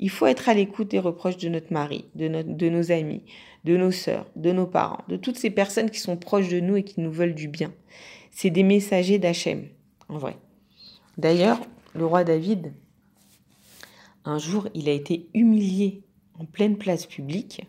Il 0.00 0.10
faut 0.10 0.26
être 0.26 0.48
à 0.48 0.54
l'écoute 0.54 0.88
des 0.88 0.98
reproches 0.98 1.36
de 1.36 1.48
notre 1.48 1.72
mari, 1.72 2.06
de 2.14 2.68
nos 2.68 2.92
amis, 2.92 3.22
de 3.64 3.76
nos 3.76 3.92
sœurs, 3.92 4.26
de 4.34 4.50
nos 4.50 4.66
parents, 4.66 5.04
de 5.08 5.16
toutes 5.16 5.38
ces 5.38 5.50
personnes 5.50 5.90
qui 5.90 6.00
sont 6.00 6.16
proches 6.16 6.48
de 6.48 6.60
nous 6.60 6.76
et 6.76 6.82
qui 6.82 7.00
nous 7.00 7.12
veulent 7.12 7.34
du 7.34 7.48
bien. 7.48 7.72
C'est 8.30 8.50
des 8.50 8.62
messagers 8.64 9.18
d'Hachem 9.18 9.68
en 10.08 10.18
vrai. 10.18 10.36
D'ailleurs, 11.16 11.60
le 11.94 12.06
roi 12.06 12.24
David, 12.24 12.72
un 14.24 14.38
jour, 14.38 14.68
il 14.74 14.88
a 14.88 14.92
été 14.92 15.28
humilié 15.34 16.02
en 16.38 16.44
pleine 16.44 16.76
place 16.76 17.06
publique. 17.06 17.62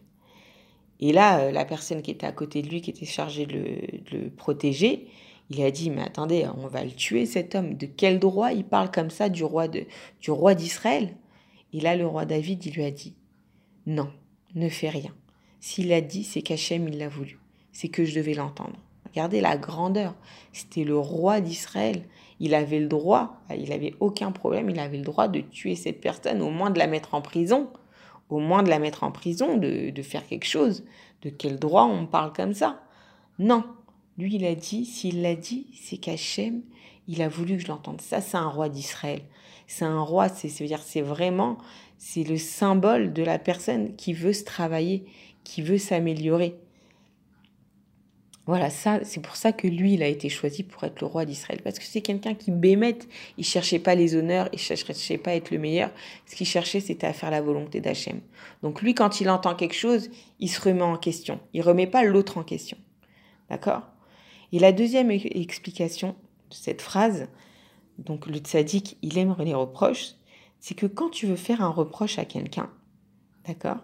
Et 0.99 1.13
là, 1.13 1.39
euh, 1.39 1.51
la 1.51 1.65
personne 1.65 2.01
qui 2.01 2.11
était 2.11 2.27
à 2.27 2.31
côté 2.31 2.61
de 2.61 2.67
lui, 2.67 2.81
qui 2.81 2.89
était 2.89 3.05
chargée 3.05 3.45
de 3.45 4.17
le, 4.17 4.29
protéger, 4.29 5.07
il 5.49 5.61
a 5.63 5.71
dit, 5.71 5.89
mais 5.89 6.01
attendez, 6.01 6.45
on 6.57 6.67
va 6.67 6.83
le 6.83 6.91
tuer, 6.91 7.25
cet 7.25 7.55
homme. 7.55 7.75
De 7.75 7.85
quel 7.85 8.19
droit 8.19 8.51
il 8.51 8.65
parle 8.65 8.91
comme 8.91 9.09
ça 9.09 9.29
du 9.29 9.43
roi 9.43 9.67
d'Israël? 10.55 11.15
Et 11.73 11.79
là, 11.79 11.95
le 11.95 12.05
roi 12.05 12.25
David, 12.25 12.65
il 12.65 12.73
lui 12.73 12.83
a 12.83 12.91
dit, 12.91 13.15
non, 13.85 14.11
ne 14.55 14.69
fais 14.69 14.89
rien. 14.89 15.15
S'il 15.59 15.91
a 15.93 16.01
dit, 16.01 16.23
c'est 16.23 16.41
qu'Hachem, 16.41 16.87
il 16.87 16.97
l'a 16.97 17.09
voulu. 17.09 17.39
C'est 17.71 17.89
que 17.89 18.05
je 18.05 18.15
devais 18.15 18.33
l'entendre. 18.33 18.77
Regardez 19.09 19.41
la 19.41 19.57
grandeur. 19.57 20.15
C'était 20.53 20.83
le 20.83 20.97
roi 20.97 21.41
d'Israël 21.41 22.03
il 22.39 22.55
avait 22.55 22.79
le 22.79 22.87
droit, 22.87 23.41
il 23.55 23.69
n'avait 23.69 23.95
aucun 23.99 24.31
problème, 24.31 24.69
il 24.69 24.79
avait 24.79 24.97
le 24.97 25.03
droit 25.03 25.27
de 25.27 25.41
tuer 25.41 25.75
cette 25.75 25.99
personne, 25.99 26.41
au 26.41 26.49
moins 26.49 26.69
de 26.69 26.79
la 26.79 26.87
mettre 26.87 27.13
en 27.13 27.21
prison, 27.21 27.69
au 28.29 28.39
moins 28.39 28.63
de 28.63 28.69
la 28.69 28.79
mettre 28.79 29.03
en 29.03 29.11
prison, 29.11 29.57
de, 29.57 30.01
faire 30.01 30.25
quelque 30.25 30.45
chose. 30.45 30.85
De 31.21 31.29
quel 31.29 31.59
droit 31.59 31.83
on 31.83 32.05
parle 32.05 32.31
comme 32.31 32.53
ça? 32.53 32.81
Non, 33.39 33.65
lui 34.17 34.35
il 34.35 34.45
a 34.45 34.55
dit, 34.55 34.85
s'il 34.85 35.21
l'a 35.21 35.35
dit, 35.35 35.67
c'est 35.73 35.97
qu'Hachem, 35.97 36.61
il 37.07 37.21
a 37.21 37.27
voulu 37.27 37.57
que 37.57 37.63
je 37.63 37.67
l'entende. 37.67 37.99
Ça, 37.99 38.21
c'est 38.21 38.37
un 38.37 38.47
roi 38.47 38.69
d'Israël. 38.69 39.21
C'est 39.67 39.85
un 39.85 40.01
roi, 40.01 40.29
c'est, 40.29 40.63
dire 40.63 40.81
c'est 40.81 41.01
vraiment, 41.01 41.57
c'est 41.97 42.23
le 42.23 42.37
symbole 42.37 43.11
de 43.11 43.23
la 43.23 43.37
personne 43.37 43.95
qui 43.95 44.13
veut 44.13 44.33
se 44.33 44.45
travailler, 44.45 45.05
qui 45.43 45.61
veut 45.61 45.77
s'améliorer. 45.77 46.55
Voilà, 48.49 48.71
ça, 48.71 49.01
c'est 49.03 49.21
pour 49.21 49.35
ça 49.35 49.51
que 49.51 49.67
lui, 49.67 49.93
il 49.93 50.01
a 50.01 50.07
été 50.07 50.27
choisi 50.27 50.63
pour 50.63 50.83
être 50.83 51.01
le 51.01 51.05
roi 51.05 51.23
d'Israël. 51.23 51.61
Parce 51.63 51.77
que 51.77 51.85
c'est 51.85 52.01
quelqu'un 52.01 52.33
qui 52.33 52.49
bémette. 52.49 53.07
Il 53.37 53.43
cherchait 53.45 53.77
pas 53.77 53.93
les 53.93 54.15
honneurs, 54.15 54.49
il 54.51 54.57
cherchait 54.57 55.19
pas 55.19 55.29
à 55.29 55.35
être 55.35 55.51
le 55.51 55.59
meilleur. 55.59 55.91
Ce 56.25 56.35
qu'il 56.35 56.47
cherchait, 56.47 56.79
c'était 56.79 57.05
à 57.05 57.13
faire 57.13 57.29
la 57.29 57.41
volonté 57.41 57.79
d'Hachem. 57.79 58.21
Donc 58.63 58.81
lui, 58.81 58.95
quand 58.95 59.21
il 59.21 59.29
entend 59.29 59.53
quelque 59.53 59.75
chose, 59.75 60.09
il 60.39 60.49
se 60.49 60.59
remet 60.61 60.81
en 60.81 60.97
question. 60.97 61.39
Il 61.53 61.61
remet 61.61 61.85
pas 61.85 62.03
l'autre 62.03 62.39
en 62.39 62.43
question. 62.43 62.79
D'accord? 63.51 63.83
Et 64.51 64.57
la 64.57 64.71
deuxième 64.71 65.11
explication 65.11 66.15
de 66.49 66.55
cette 66.55 66.81
phrase, 66.81 67.27
donc 67.99 68.25
le 68.25 68.39
tzaddik, 68.39 68.97
il 69.03 69.19
aime 69.19 69.35
les 69.37 69.53
reproches, 69.53 70.15
c'est 70.59 70.73
que 70.73 70.87
quand 70.87 71.11
tu 71.11 71.27
veux 71.27 71.35
faire 71.35 71.61
un 71.61 71.69
reproche 71.69 72.17
à 72.17 72.25
quelqu'un, 72.25 72.71
d'accord? 73.45 73.77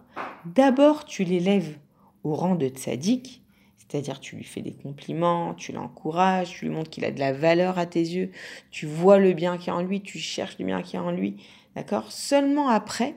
D'abord, 0.43 1.05
tu 1.05 1.23
l'élèves 1.23 1.77
au 2.23 2.33
rang 2.33 2.55
de 2.55 2.67
tzaddik, 2.67 3.44
c'est-à-dire 3.87 4.19
tu 4.19 4.35
lui 4.35 4.43
fais 4.43 4.61
des 4.61 4.73
compliments, 4.73 5.53
tu 5.53 5.71
l'encourages, 5.71 6.51
tu 6.51 6.65
lui 6.65 6.71
montres 6.73 6.89
qu'il 6.89 7.05
a 7.05 7.11
de 7.11 7.19
la 7.19 7.33
valeur 7.33 7.77
à 7.77 7.85
tes 7.85 8.01
yeux, 8.01 8.31
tu 8.71 8.85
vois 8.85 9.19
le 9.19 9.33
bien 9.33 9.57
qu'il 9.57 9.67
y 9.67 9.69
a 9.69 9.75
en 9.75 9.83
lui, 9.83 10.01
tu 10.01 10.17
cherches 10.17 10.57
le 10.59 10.65
bien 10.65 10.81
qu'il 10.81 10.95
y 10.95 10.97
a 10.97 11.03
en 11.03 11.11
lui. 11.11 11.37
D'accord? 11.75 12.11
Seulement 12.11 12.69
après, 12.69 13.15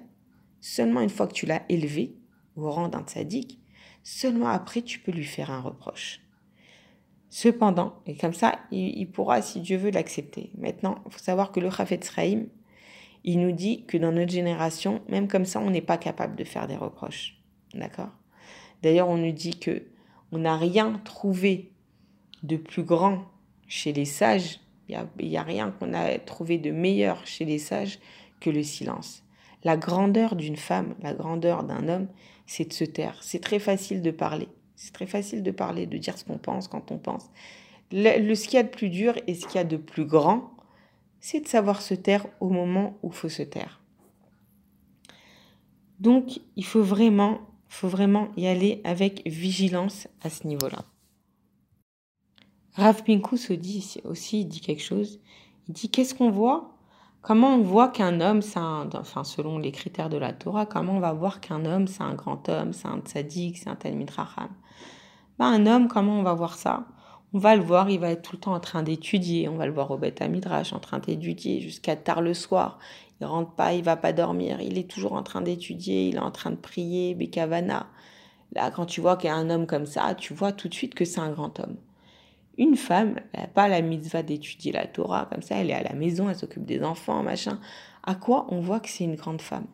seulement 0.60 1.00
une 1.00 1.10
fois 1.10 1.26
que 1.26 1.32
tu 1.32 1.46
l'as 1.46 1.62
élevé 1.68 2.14
au 2.56 2.70
rang 2.70 2.88
d'un 2.88 3.02
tzaddik, 3.02 3.58
seulement 4.02 4.48
après 4.48 4.82
tu 4.82 4.98
peux 4.98 5.12
lui 5.12 5.24
faire 5.24 5.50
un 5.50 5.60
reproche. 5.60 6.20
Cependant, 7.30 8.00
et 8.06 8.16
comme 8.16 8.32
ça, 8.32 8.58
il, 8.70 9.06
pourra, 9.10 9.42
si 9.42 9.60
Dieu 9.60 9.76
veut, 9.76 9.90
l'accepter. 9.90 10.50
Maintenant, 10.56 11.02
il 11.06 11.12
faut 11.12 11.18
savoir 11.18 11.52
que 11.52 11.60
le 11.60 11.70
Chafetz 11.70 12.06
Sraïm, 12.06 12.48
il 13.22 13.40
nous 13.40 13.52
dit 13.52 13.84
que 13.84 13.98
dans 13.98 14.12
notre 14.12 14.32
génération, 14.32 15.02
même 15.08 15.28
comme 15.28 15.44
ça, 15.44 15.60
on 15.60 15.70
n'est 15.70 15.82
pas 15.82 15.98
capable 15.98 16.36
de 16.36 16.44
faire 16.44 16.66
des 16.66 16.76
reproches. 16.76 17.38
D'accord? 17.74 18.08
D'ailleurs, 18.82 19.08
on 19.08 19.18
nous 19.18 19.32
dit 19.32 19.58
que 19.58 19.82
on 20.32 20.38
n'a 20.38 20.56
rien 20.56 21.00
trouvé 21.04 21.72
de 22.42 22.56
plus 22.56 22.82
grand 22.82 23.24
chez 23.66 23.92
les 23.92 24.04
sages, 24.04 24.60
il 24.88 24.98
n'y 25.20 25.36
a, 25.36 25.42
rien 25.42 25.70
qu'on 25.70 25.92
a 25.92 26.18
trouvé 26.18 26.56
de 26.58 26.70
meilleur 26.70 27.26
chez 27.26 27.44
les 27.44 27.58
sages 27.58 27.98
que 28.40 28.48
le 28.48 28.62
silence. 28.62 29.22
La 29.64 29.76
grandeur 29.76 30.36
d'une 30.36 30.56
femme, 30.56 30.94
la 31.02 31.12
grandeur 31.12 31.64
d'un 31.64 31.88
homme, 31.88 32.08
c'est 32.46 32.68
de 32.68 32.72
se 32.72 32.84
taire. 32.84 33.18
C'est 33.20 33.40
très 33.40 33.58
facile 33.58 34.00
de 34.00 34.10
parler. 34.10 34.48
C'est 34.76 34.92
très 34.92 35.06
facile 35.06 35.42
de 35.42 35.50
parler, 35.50 35.86
de 35.86 35.98
dire 35.98 36.16
ce 36.16 36.24
qu'on 36.24 36.38
pense 36.38 36.68
quand 36.68 36.90
on 36.92 36.98
pense. 36.98 37.26
Le, 37.90 38.34
ce 38.34 38.44
qu'il 38.44 38.54
y 38.54 38.60
a 38.60 38.62
de 38.62 38.68
plus 38.68 38.88
dur 38.88 39.14
et 39.26 39.34
ce 39.34 39.46
qu'il 39.46 39.56
y 39.56 39.58
a 39.58 39.64
de 39.64 39.76
plus 39.76 40.06
grand, 40.06 40.52
c'est 41.20 41.40
de 41.40 41.48
savoir 41.48 41.82
se 41.82 41.94
taire 41.94 42.26
au 42.40 42.48
moment 42.48 42.96
où 43.02 43.10
faut 43.10 43.28
se 43.28 43.42
taire. 43.42 43.80
Donc, 45.98 46.40
il 46.56 46.64
faut 46.64 46.82
vraiment 46.82 47.40
faut 47.68 47.88
vraiment 47.88 48.28
y 48.36 48.46
aller 48.46 48.80
avec 48.84 49.26
vigilance 49.26 50.08
à 50.22 50.30
ce 50.30 50.46
niveau-là. 50.46 50.84
Rav 52.74 53.02
Pinkus 53.04 53.50
dit 53.52 53.96
aussi 54.04 54.44
dit 54.44 54.60
quelque 54.60 54.82
chose. 54.82 55.20
Il 55.68 55.74
dit 55.74 55.90
qu'est-ce 55.90 56.14
qu'on 56.14 56.30
voit? 56.30 56.74
Comment 57.20 57.56
on 57.56 57.62
voit 57.62 57.88
qu'un 57.88 58.20
homme, 58.20 58.42
c'est 58.42 58.60
enfin 58.60 59.24
selon 59.24 59.58
les 59.58 59.72
critères 59.72 60.08
de 60.08 60.16
la 60.16 60.32
Torah, 60.32 60.66
comment 60.66 60.94
on 60.96 61.00
va 61.00 61.12
voir 61.12 61.40
qu'un 61.40 61.64
homme, 61.64 61.88
c'est 61.88 62.02
un 62.02 62.14
grand 62.14 62.48
homme, 62.48 62.72
c'est 62.72 62.86
un 62.86 63.00
tzaddik, 63.00 63.58
c'est 63.58 63.68
un 63.68 63.74
talmid 63.74 64.08
racham? 64.10 64.48
Ben, 65.38 65.46
Un 65.46 65.66
homme, 65.66 65.88
comment 65.88 66.18
on 66.18 66.22
va 66.22 66.34
voir 66.34 66.54
ça? 66.54 66.86
On 67.34 67.38
va 67.38 67.56
le 67.56 67.62
voir, 67.62 67.90
il 67.90 68.00
va 68.00 68.10
être 68.10 68.22
tout 68.22 68.36
le 68.36 68.40
temps 68.40 68.54
en 68.54 68.60
train 68.60 68.82
d'étudier. 68.82 69.48
On 69.48 69.56
va 69.56 69.66
le 69.66 69.72
voir 69.72 69.90
au 69.90 69.98
Beth 69.98 70.22
Midrash, 70.22 70.72
en 70.72 70.78
train 70.78 70.98
d'étudier 70.98 71.60
jusqu'à 71.60 71.96
tard 71.96 72.22
le 72.22 72.32
soir 72.32 72.78
il 73.20 73.26
rentre 73.26 73.52
pas, 73.52 73.74
il 73.74 73.82
va 73.82 73.96
pas 73.96 74.12
dormir, 74.12 74.60
il 74.60 74.78
est 74.78 74.88
toujours 74.88 75.14
en 75.14 75.22
train 75.22 75.40
d'étudier, 75.40 76.08
il 76.08 76.16
est 76.16 76.20
en 76.20 76.30
train 76.30 76.50
de 76.50 76.56
prier, 76.56 77.14
Bekavana. 77.14 77.88
Là, 78.54 78.70
quand 78.70 78.86
tu 78.86 79.00
vois 79.00 79.16
qu'il 79.16 79.28
y 79.28 79.32
a 79.32 79.36
un 79.36 79.50
homme 79.50 79.66
comme 79.66 79.86
ça, 79.86 80.14
tu 80.14 80.32
vois 80.32 80.52
tout 80.52 80.68
de 80.68 80.74
suite 80.74 80.94
que 80.94 81.04
c'est 81.04 81.20
un 81.20 81.30
grand 81.30 81.58
homme. 81.60 81.76
Une 82.56 82.76
femme, 82.76 83.20
elle 83.32 83.42
n'a 83.42 83.46
pas 83.46 83.68
la 83.68 83.82
mitzvah 83.82 84.22
d'étudier 84.22 84.72
la 84.72 84.86
Torah 84.86 85.28
comme 85.30 85.42
ça, 85.42 85.56
elle 85.56 85.70
est 85.70 85.74
à 85.74 85.82
la 85.82 85.94
maison, 85.94 86.28
elle 86.28 86.36
s'occupe 86.36 86.64
des 86.64 86.82
enfants, 86.82 87.22
machin. 87.22 87.60
À 88.04 88.14
quoi 88.14 88.46
on 88.50 88.60
voit 88.60 88.80
que 88.80 88.88
c'est 88.88 89.04
une 89.04 89.16
grande 89.16 89.42
femme? 89.42 89.66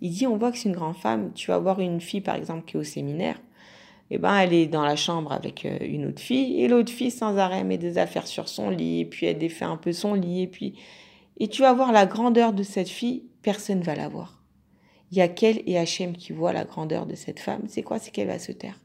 Il 0.00 0.10
dit 0.10 0.26
on 0.26 0.36
voit 0.36 0.50
que 0.50 0.58
c'est 0.58 0.68
une 0.68 0.74
grande 0.74 0.96
femme. 0.96 1.32
Tu 1.34 1.50
vas 1.50 1.58
voir 1.58 1.80
une 1.80 2.00
fille 2.00 2.20
par 2.20 2.34
exemple 2.34 2.64
qui 2.64 2.76
est 2.76 2.80
au 2.80 2.84
séminaire, 2.84 3.40
eh 4.10 4.18
ben 4.18 4.36
elle 4.36 4.52
est 4.52 4.66
dans 4.66 4.84
la 4.84 4.96
chambre 4.96 5.32
avec 5.32 5.64
euh, 5.64 5.78
une 5.80 6.06
autre 6.06 6.20
fille 6.20 6.60
et 6.60 6.68
l'autre 6.68 6.92
fille 6.92 7.10
sans 7.10 7.36
arrêt 7.38 7.64
met 7.64 7.78
des 7.78 7.98
affaires 7.98 8.26
sur 8.26 8.48
son 8.48 8.70
lit 8.70 9.00
et 9.00 9.04
puis 9.04 9.26
elle 9.26 9.38
défait 9.38 9.64
un 9.64 9.76
peu 9.76 9.92
son 9.92 10.14
lit 10.14 10.42
et 10.42 10.46
puis 10.46 10.74
et 11.38 11.48
tu 11.48 11.62
vas 11.62 11.72
voir 11.72 11.92
la 11.92 12.06
grandeur 12.06 12.52
de 12.52 12.62
cette 12.62 12.88
fille, 12.88 13.24
personne 13.42 13.82
va 13.82 13.94
la 13.94 14.08
voir. 14.08 14.42
Il 15.10 15.18
y 15.18 15.20
a 15.20 15.28
qu'elle 15.28 15.62
et 15.66 15.78
Hachem 15.78 16.16
qui 16.16 16.32
voient 16.32 16.52
la 16.52 16.64
grandeur 16.64 17.06
de 17.06 17.14
cette 17.14 17.40
femme. 17.40 17.62
C'est 17.68 17.82
quoi 17.82 17.98
C'est 17.98 18.10
qu'elle 18.10 18.28
va 18.28 18.38
se 18.38 18.52
taire? 18.52 18.80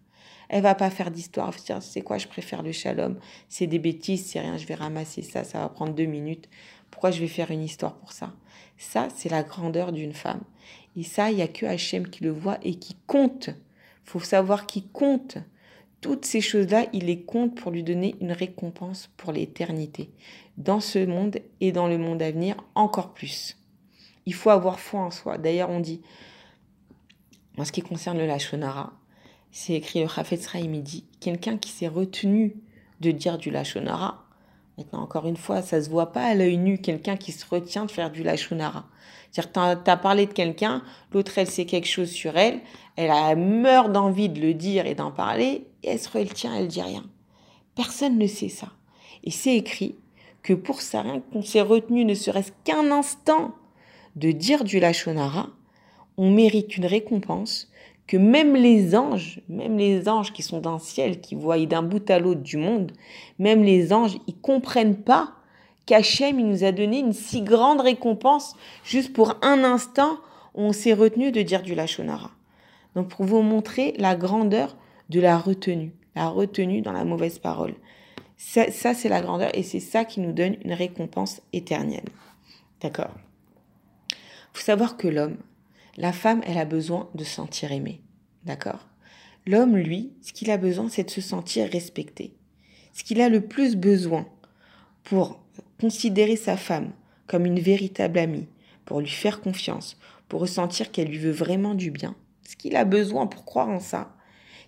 Elle 0.50 0.64
va 0.64 0.76
pas 0.76 0.90
faire 0.90 1.12
d'histoire. 1.12 1.54
C'est 1.82 2.02
quoi 2.02 2.18
Je 2.18 2.28
préfère 2.28 2.64
le 2.64 2.72
shalom? 2.72 3.20
C'est 3.48 3.68
des 3.68 3.80
bêtises, 3.80 4.26
c'est 4.26 4.40
rien. 4.40 4.58
Je 4.58 4.66
vais 4.66 4.76
ramasser 4.76 5.22
ça. 5.22 5.44
Ça 5.44 5.60
va 5.60 5.70
prendre 5.70 5.94
deux 5.94 6.06
minutes. 6.06 6.50
Pourquoi 6.92 7.12
je 7.12 7.20
vais 7.20 7.28
faire 7.28 7.52
une 7.52 7.64
histoire 7.64 7.96
pour 7.96 8.12
ça? 8.12 8.34
Ça, 8.78 9.08
c'est 9.16 9.30
la 9.30 9.44
grandeur 9.44 9.92
d'une 9.92 10.14
femme. 10.14 10.42
Et 10.96 11.04
ça, 11.04 11.32
il 11.32 11.38
y 11.38 11.44
a 11.44 11.48
que 11.48 11.66
Hachem 11.66 12.08
qui 12.08 12.24
le 12.24 12.32
voit 12.32 12.58
et 12.64 12.76
qui 12.76 12.96
compte. 13.08 13.52
Faut 14.04 14.20
savoir 14.20 14.66
qui 14.66 14.88
compte. 14.88 15.38
Toutes 16.02 16.26
ces 16.26 16.42
choses-là, 16.42 16.86
il 16.94 17.06
les 17.06 17.22
compte 17.22 17.56
pour 17.56 17.72
lui 17.72 17.84
donner 17.84 18.16
une 18.22 18.32
récompense 18.32 19.10
pour 19.18 19.34
l'éternité. 19.34 20.10
Dans 20.58 20.80
ce 20.80 21.06
monde 21.06 21.40
et 21.60 21.72
dans 21.72 21.88
le 21.88 21.98
monde 21.98 22.22
à 22.22 22.32
venir, 22.32 22.56
encore 22.76 23.14
plus. 23.14 23.58
Il 24.26 24.34
faut 24.34 24.50
avoir 24.50 24.80
foi 24.80 25.02
en 25.02 25.12
soi. 25.12 25.38
D'ailleurs, 25.38 25.70
on 25.70 25.80
dit, 25.80 26.02
en 27.58 27.66
ce 27.66 27.72
qui 27.72 27.82
concerne 27.82 28.18
le 28.18 28.26
Lachonara, 28.26 28.94
c'est 29.52 29.74
écrit 29.74 30.02
le 30.02 30.08
Chafetz 30.08 30.48
il 30.54 30.84
dit, 30.84 31.06
quelqu'un 31.20 31.58
qui 31.58 31.72
s'est 31.72 31.88
retenu 31.88 32.56
de 33.02 33.12
dire 33.12 33.38
du 33.38 33.52
Lachonara, 33.52 34.26
maintenant 34.78 35.02
encore 35.02 35.28
une 35.28 35.38
fois, 35.38 35.62
ça 35.62 35.82
se 35.82 35.90
voit 35.90 36.12
pas 36.12 36.24
à 36.24 36.36
l'œil 36.36 36.58
nu, 36.58 36.78
quelqu'un 36.78 37.18
qui 37.18 37.32
se 37.32 37.46
retient 37.46 37.86
de 37.86 37.92
faire 37.92 38.12
du 38.12 38.24
Lachonara. 38.24 38.86
C'est-à-dire, 39.32 39.84
tu 39.84 39.92
as 39.92 39.98
parlé 39.98 40.26
de 40.26 40.34
quelqu'un, 40.34 40.84
l'autre, 41.12 41.38
elle 41.38 41.48
sait 41.48 41.66
quelque 41.66 41.88
chose 41.88 42.10
sur 42.10 42.38
elle, 42.38 42.62
elle 42.96 43.12
a, 43.12 43.36
meurt 43.36 43.92
d'envie 43.92 44.30
de 44.30 44.40
le 44.40 44.54
dire 44.54 44.86
et 44.86 44.96
d'en 44.96 45.12
parler, 45.12 45.68
elle 45.84 46.00
se 46.00 46.10
retient, 46.10 46.56
elle 46.56 46.68
dit 46.68 46.82
rien. 46.82 47.04
Personne 47.76 48.18
ne 48.18 48.28
sait 48.28 48.50
ça. 48.50 48.70
Et 49.24 49.32
c'est 49.32 49.56
écrit 49.56 49.96
que 50.44 50.54
pour 50.54 50.82
ça, 50.82 51.02
rien 51.02 51.22
qu'on 51.32 51.42
s'est 51.42 51.62
retenu 51.62 52.06
ne 52.06 52.14
serait-ce 52.14 52.52
qu'un 52.64 52.92
instant 52.92 53.54
de 54.16 54.32
dire 54.32 54.64
du 54.64 54.80
Lachonara, 54.80 55.48
on 56.18 56.32
mérite 56.32 56.78
une 56.78 56.86
récompense 56.86 57.70
que 58.08 58.18
même 58.18 58.56
les 58.56 58.96
anges, 58.96 59.40
même 59.50 59.78
les 59.78 60.10
anges 60.10 60.34
qui 60.34 60.42
sont 60.42 60.60
dans 60.60 60.74
le 60.74 60.80
ciel, 60.80 61.22
qui 61.22 61.36
voient 61.36 61.64
d'un 61.66 61.84
bout 61.84 62.10
à 62.10 62.20
l'autre 62.20 62.42
du 62.42 62.58
monde, 62.58 62.92
même 63.38 63.64
les 63.64 63.94
anges, 63.94 64.18
ils 64.28 64.36
comprennent 64.36 64.98
pas 64.98 65.34
qu'Hachem, 65.86 66.40
il 66.40 66.48
nous 66.48 66.64
a 66.64 66.72
donné 66.72 67.00
une 67.00 67.14
si 67.14 67.42
grande 67.42 67.82
récompense 67.82 68.56
juste 68.84 69.14
pour 69.14 69.36
un 69.42 69.64
instant 69.64 70.18
où 70.56 70.62
on 70.64 70.74
s'est 70.74 70.94
retenu 70.94 71.32
de 71.32 71.42
dire 71.42 71.62
du 71.62 71.76
Lachonara. 71.76 72.32
Donc 72.96 73.10
pour 73.10 73.26
vous 73.26 73.42
montrer 73.42 73.94
la 73.98 74.16
grandeur 74.16 74.76
de 75.10 75.20
la 75.20 75.38
retenue, 75.38 75.94
la 76.16 76.28
retenue 76.28 76.82
dans 76.82 76.92
la 76.92 77.06
mauvaise 77.06 77.40
parole. 77.40 77.76
Ça, 78.38 78.94
c'est 78.94 79.10
la 79.10 79.22
grandeur 79.22 79.50
et 79.54 79.64
c'est 79.64 79.80
ça 79.80 80.06
qui 80.06 80.22
nous 80.22 80.32
donne 80.32 80.56
une 80.64 80.74
récompense 80.74 81.42
éternelle. 81.52 82.08
D'accord? 82.80 83.14
Faut 84.54 84.64
savoir 84.64 84.96
que 84.96 85.08
l'homme, 85.08 85.38
la 85.98 86.14
femme, 86.14 86.42
elle 86.46 86.58
a 86.58 86.66
besoin 86.66 87.10
de 87.16 87.24
se 87.24 87.32
sentir 87.32 87.72
aimée. 87.72 88.02
D'accord? 88.46 88.88
L'homme, 89.46 89.76
lui, 89.76 90.14
ce 90.22 90.32
qu'il 90.32 90.52
a 90.52 90.58
besoin, 90.58 90.88
c'est 90.90 91.04
de 91.04 91.10
se 91.10 91.22
sentir 91.22 91.70
respecté. 91.70 92.34
Ce 92.94 93.04
qu'il 93.04 93.20
a 93.20 93.30
le 93.30 93.42
plus 93.42 93.76
besoin 93.76 94.28
pour 95.04 95.42
considérer 95.80 96.36
sa 96.36 96.56
femme 96.56 96.92
comme 97.28 97.46
une 97.46 97.60
véritable 97.60 98.20
amie, 98.20 98.48
pour 98.86 99.02
lui 99.02 99.10
faire 99.10 99.42
confiance, 99.42 99.98
pour 100.28 100.42
ressentir 100.42 100.92
qu'elle 100.92 101.10
lui 101.10 101.18
veut 101.18 101.32
vraiment 101.32 101.76
du 101.76 101.92
bien, 101.92 102.16
ce 102.48 102.56
qu'il 102.56 102.76
a 102.76 102.86
besoin 102.86 103.28
pour 103.28 103.46
croire 103.46 103.70
en 103.70 103.80
ça, 103.80 104.16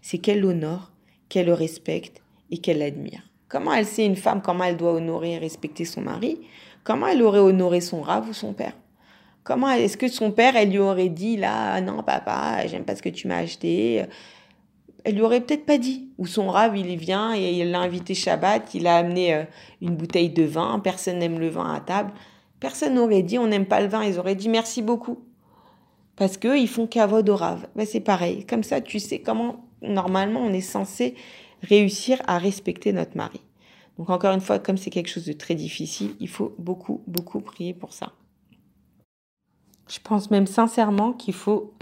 c'est 0.02 0.18
qu'elle 0.18 0.42
l'honore, 0.42 0.92
qu'elle 1.30 1.48
le 1.48 1.54
respecte 1.54 2.22
et 2.50 2.58
qu'elle 2.58 2.80
l'admire. 2.80 3.22
Comment 3.48 3.74
elle 3.74 3.86
sait 3.86 4.06
une 4.06 4.16
femme, 4.16 4.42
comment 4.42 4.64
elle 4.64 4.78
doit 4.78 4.94
honorer 4.94 5.34
et 5.34 5.38
respecter 5.38 5.86
son 5.86 6.02
mari? 6.02 6.40
Comment 6.84 7.08
elle 7.08 7.22
aurait 7.22 7.40
honoré 7.40 7.82
son 7.82 8.02
rave 8.02 8.30
ou 8.30 8.34
son 8.34 8.54
père? 8.54 8.74
Comment 9.44 9.72
est-ce 9.72 9.98
que 9.98 10.08
son 10.08 10.32
père, 10.32 10.56
elle 10.56 10.70
lui 10.70 10.80
aurait 10.80 11.10
dit 11.10 11.36
là, 11.36 11.82
non 11.82 12.04
papa, 12.04 12.66
j'aime 12.68 12.84
pas 12.84 12.96
ce 12.96 13.02
que 13.02 13.10
tu 13.10 13.28
m'as 13.28 13.40
acheté 13.40 14.06
Elle 15.04 15.16
lui 15.16 15.22
aurait 15.22 15.42
peut-être 15.42 15.66
pas 15.66 15.78
dit. 15.78 16.10
Ou 16.18 16.28
son 16.28 16.50
rave, 16.50 16.78
il 16.78 16.96
vient 16.96 17.36
et 17.36 17.52
il 17.52 17.72
l'a 17.72 17.80
invité 17.80 18.14
Shabbat, 18.14 18.74
il 18.76 18.86
a 18.86 18.98
amené 18.98 19.34
euh, 19.34 19.44
une 19.82 19.96
bouteille 19.96 20.30
de 20.30 20.44
vin, 20.44 20.80
personne 20.80 21.18
n'aime 21.18 21.40
le 21.40 21.50
vin 21.50 21.74
à 21.74 21.80
table. 21.80 22.12
Personne 22.60 22.94
n'aurait 22.94 23.24
dit 23.24 23.40
on 23.40 23.48
n'aime 23.48 23.66
pas 23.66 23.82
le 23.82 23.88
vin, 23.88 24.04
ils 24.04 24.20
auraient 24.20 24.36
dit 24.36 24.50
merci 24.50 24.84
beaucoup. 24.84 25.26
Parce 26.16 26.38
qu'eux, 26.38 26.60
ils 26.60 26.68
font 26.68 26.86
kavod 26.86 27.28
au 27.30 27.36
rave. 27.36 27.68
Ben, 27.76 27.86
c'est 27.86 28.00
pareil. 28.00 28.46
Comme 28.46 28.62
ça, 28.62 28.80
tu 28.80 29.00
sais 29.00 29.20
comment, 29.20 29.66
normalement, 29.82 30.42
on 30.42 30.54
est 30.54 30.62
censé 30.62 31.16
réussir 31.62 32.22
à 32.28 32.38
respecter 32.38 32.94
notre 32.94 33.16
mari. 33.16 33.42
Donc 33.98 34.10
encore 34.10 34.34
une 34.34 34.42
fois, 34.42 34.60
comme 34.60 34.78
c'est 34.78 34.90
quelque 34.90 35.10
chose 35.10 35.26
de 35.26 35.34
très 35.34 35.56
difficile, 35.56 36.16
il 36.20 36.30
faut 36.30 36.56
beaucoup, 36.58 37.04
beaucoup 37.08 37.40
prier 37.42 37.74
pour 37.74 37.94
ça. 37.94 38.14
Je 39.88 40.00
pense 40.00 40.32
même 40.32 40.48
sincèrement 40.48 41.14
qu'il 41.14 41.34
faut, 41.34 41.74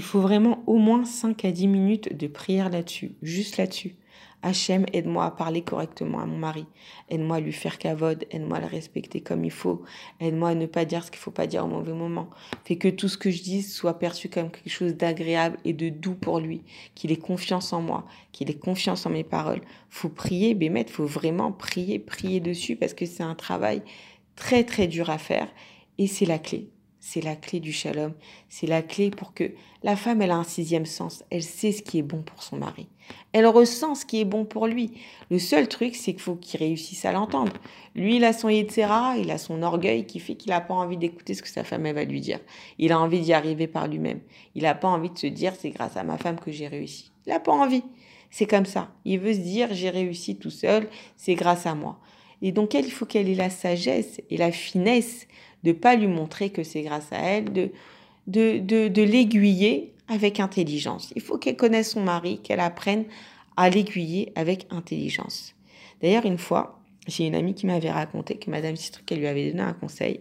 faut 0.00 0.20
vraiment 0.20 0.62
au 0.66 0.78
moins 0.78 1.04
5 1.04 1.44
à 1.44 1.50
10 1.50 1.66
minutes 1.66 2.16
de 2.16 2.28
prière 2.28 2.70
là-dessus, 2.70 3.16
juste 3.22 3.56
là-dessus. 3.56 3.96
Hachem, 4.42 4.86
aide-moi 4.94 5.26
à 5.26 5.30
parler 5.30 5.60
correctement 5.60 6.20
à 6.20 6.26
mon 6.26 6.38
mari. 6.38 6.64
Aide-moi 7.10 7.36
à 7.36 7.40
lui 7.40 7.52
faire 7.52 7.76
cavode. 7.76 8.26
Aide-moi 8.30 8.56
à 8.56 8.60
le 8.60 8.66
respecter 8.66 9.20
comme 9.20 9.44
il 9.44 9.50
faut. 9.50 9.82
Aide-moi 10.18 10.50
à 10.50 10.54
ne 10.54 10.64
pas 10.66 10.86
dire 10.86 11.04
ce 11.04 11.10
qu'il 11.10 11.20
faut 11.20 11.30
pas 11.30 11.46
dire 11.46 11.64
au 11.64 11.68
mauvais 11.68 11.92
moment. 11.92 12.30
Fais 12.64 12.76
que 12.76 12.88
tout 12.88 13.08
ce 13.08 13.18
que 13.18 13.30
je 13.30 13.42
dis 13.42 13.62
soit 13.62 13.98
perçu 13.98 14.30
comme 14.30 14.50
quelque 14.50 14.70
chose 14.70 14.94
d'agréable 14.94 15.58
et 15.64 15.74
de 15.74 15.90
doux 15.90 16.14
pour 16.14 16.40
lui. 16.40 16.62
Qu'il 16.94 17.12
ait 17.12 17.16
confiance 17.16 17.74
en 17.74 17.82
moi. 17.82 18.06
Qu'il 18.32 18.50
ait 18.50 18.54
confiance 18.54 19.04
en 19.04 19.10
mes 19.10 19.24
paroles. 19.24 19.60
Faut 19.90 20.08
prier, 20.08 20.54
Bémet. 20.54 20.86
Faut 20.88 21.06
vraiment 21.06 21.52
prier, 21.52 21.98
prier 21.98 22.40
dessus 22.40 22.76
parce 22.76 22.94
que 22.94 23.04
c'est 23.04 23.22
un 23.22 23.34
travail 23.34 23.82
très, 24.36 24.64
très 24.64 24.86
dur 24.86 25.10
à 25.10 25.18
faire. 25.18 25.48
Et 25.98 26.06
c'est 26.06 26.26
la 26.26 26.38
clé 26.38 26.70
c'est 27.00 27.22
la 27.22 27.34
clé 27.34 27.60
du 27.60 27.72
shalom. 27.72 28.12
C'est 28.50 28.66
la 28.66 28.82
clé 28.82 29.10
pour 29.10 29.32
que 29.32 29.52
la 29.82 29.96
femme, 29.96 30.20
elle 30.20 30.30
a 30.30 30.36
un 30.36 30.44
sixième 30.44 30.84
sens. 30.84 31.24
Elle 31.30 31.42
sait 31.42 31.72
ce 31.72 31.82
qui 31.82 31.98
est 31.98 32.02
bon 32.02 32.22
pour 32.22 32.42
son 32.42 32.58
mari. 32.58 32.88
Elle 33.32 33.46
ressent 33.46 33.94
ce 33.94 34.04
qui 34.04 34.20
est 34.20 34.26
bon 34.26 34.44
pour 34.44 34.66
lui. 34.66 34.92
Le 35.30 35.38
seul 35.38 35.66
truc, 35.66 35.96
c'est 35.96 36.12
qu'il 36.12 36.20
faut 36.20 36.36
qu'il 36.36 36.60
réussisse 36.60 37.06
à 37.06 37.12
l'entendre. 37.12 37.54
Lui, 37.94 38.16
il 38.16 38.24
a 38.24 38.34
son 38.34 38.50
Yetzera, 38.50 39.16
il 39.16 39.30
a 39.30 39.38
son 39.38 39.62
orgueil 39.62 40.06
qui 40.06 40.20
fait 40.20 40.34
qu'il 40.34 40.50
n'a 40.50 40.60
pas 40.60 40.74
envie 40.74 40.98
d'écouter 40.98 41.34
ce 41.34 41.42
que 41.42 41.48
sa 41.48 41.64
femme, 41.64 41.86
elle 41.86 41.94
va 41.94 42.04
lui 42.04 42.20
dire. 42.20 42.38
Il 42.78 42.92
a 42.92 43.00
envie 43.00 43.20
d'y 43.20 43.32
arriver 43.32 43.66
par 43.66 43.88
lui-même. 43.88 44.20
Il 44.54 44.62
n'a 44.64 44.74
pas 44.74 44.88
envie 44.88 45.10
de 45.10 45.18
se 45.18 45.26
dire, 45.26 45.54
c'est 45.58 45.70
grâce 45.70 45.96
à 45.96 46.04
ma 46.04 46.18
femme 46.18 46.38
que 46.38 46.52
j'ai 46.52 46.68
réussi. 46.68 47.12
Il 47.26 47.30
n'a 47.30 47.40
pas 47.40 47.52
envie. 47.52 47.82
C'est 48.30 48.46
comme 48.46 48.66
ça. 48.66 48.92
Il 49.04 49.18
veut 49.18 49.32
se 49.32 49.38
dire, 49.38 49.68
j'ai 49.72 49.90
réussi 49.90 50.36
tout 50.36 50.50
seul, 50.50 50.88
c'est 51.16 51.34
grâce 51.34 51.66
à 51.66 51.74
moi. 51.74 51.98
Et 52.42 52.52
donc, 52.52 52.74
elle, 52.74 52.86
il 52.86 52.92
faut 52.92 53.06
qu'elle 53.06 53.28
ait 53.28 53.34
la 53.34 53.50
sagesse 53.50 54.20
et 54.30 54.36
la 54.36 54.52
finesse 54.52 55.26
de 55.64 55.72
pas 55.72 55.96
lui 55.96 56.06
montrer 56.06 56.50
que 56.50 56.62
c'est 56.62 56.82
grâce 56.82 57.12
à 57.12 57.18
elle, 57.18 57.52
de, 57.52 57.70
de, 58.26 58.88
de, 58.88 59.02
l'aiguiller 59.02 59.92
avec 60.08 60.40
intelligence. 60.40 61.12
Il 61.16 61.22
faut 61.22 61.38
qu'elle 61.38 61.56
connaisse 61.56 61.92
son 61.92 62.02
mari, 62.02 62.40
qu'elle 62.42 62.60
apprenne 62.60 63.04
à 63.56 63.68
l'aiguiller 63.70 64.32
avec 64.36 64.66
intelligence. 64.70 65.54
D'ailleurs, 66.00 66.24
une 66.24 66.38
fois, 66.38 66.80
j'ai 67.06 67.26
une 67.26 67.34
amie 67.34 67.54
qui 67.54 67.66
m'avait 67.66 67.90
raconté 67.90 68.36
que 68.36 68.50
Madame 68.50 68.76
Cistruc, 68.76 69.10
elle 69.12 69.18
lui 69.18 69.26
avait 69.26 69.50
donné 69.50 69.62
un 69.62 69.72
conseil, 69.72 70.20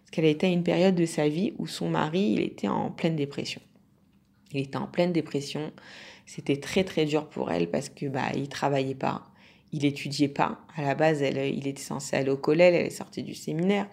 parce 0.00 0.10
qu'elle 0.12 0.24
était 0.24 0.46
à 0.46 0.50
une 0.50 0.62
période 0.62 0.94
de 0.94 1.06
sa 1.06 1.28
vie 1.28 1.52
où 1.58 1.66
son 1.66 1.90
mari, 1.90 2.32
il 2.36 2.40
était 2.40 2.68
en 2.68 2.90
pleine 2.90 3.16
dépression. 3.16 3.60
Il 4.52 4.60
était 4.60 4.78
en 4.78 4.86
pleine 4.86 5.12
dépression. 5.12 5.72
C'était 6.26 6.56
très 6.56 6.84
très 6.84 7.04
dur 7.04 7.28
pour 7.28 7.50
elle 7.50 7.70
parce 7.70 7.88
que 7.88 8.06
bah 8.06 8.28
il 8.34 8.48
travaillait 8.48 8.94
pas, 8.94 9.26
il 9.72 9.84
étudiait 9.84 10.28
pas. 10.28 10.60
À 10.76 10.82
la 10.82 10.94
base, 10.94 11.22
elle, 11.22 11.54
il 11.54 11.66
était 11.66 11.82
censé 11.82 12.16
aller 12.16 12.30
au 12.30 12.36
collège, 12.36 12.74
elle 12.74 12.86
est 12.86 12.90
sortie 12.90 13.22
du 13.22 13.34
séminaire. 13.34 13.86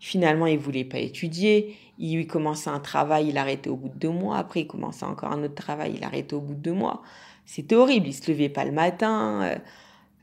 Finalement, 0.00 0.46
il 0.46 0.58
voulait 0.58 0.84
pas 0.84 0.98
étudier. 0.98 1.76
Il 1.98 2.26
commençait 2.26 2.70
un 2.70 2.80
travail, 2.80 3.28
il 3.28 3.38
arrêtait 3.38 3.70
au 3.70 3.76
bout 3.76 3.88
de 3.88 3.98
deux 3.98 4.10
mois. 4.10 4.38
Après, 4.38 4.60
il 4.60 4.66
commençait 4.66 5.06
encore 5.06 5.32
un 5.32 5.42
autre 5.42 5.54
travail, 5.54 5.94
il 5.96 6.04
arrêtait 6.04 6.34
au 6.34 6.40
bout 6.40 6.54
de 6.54 6.60
deux 6.60 6.72
mois. 6.72 7.02
C'était 7.46 7.74
horrible. 7.74 8.08
Il 8.08 8.12
se 8.12 8.30
levait 8.30 8.48
pas 8.48 8.64
le 8.64 8.72
matin. 8.72 9.42
Euh, 9.42 9.58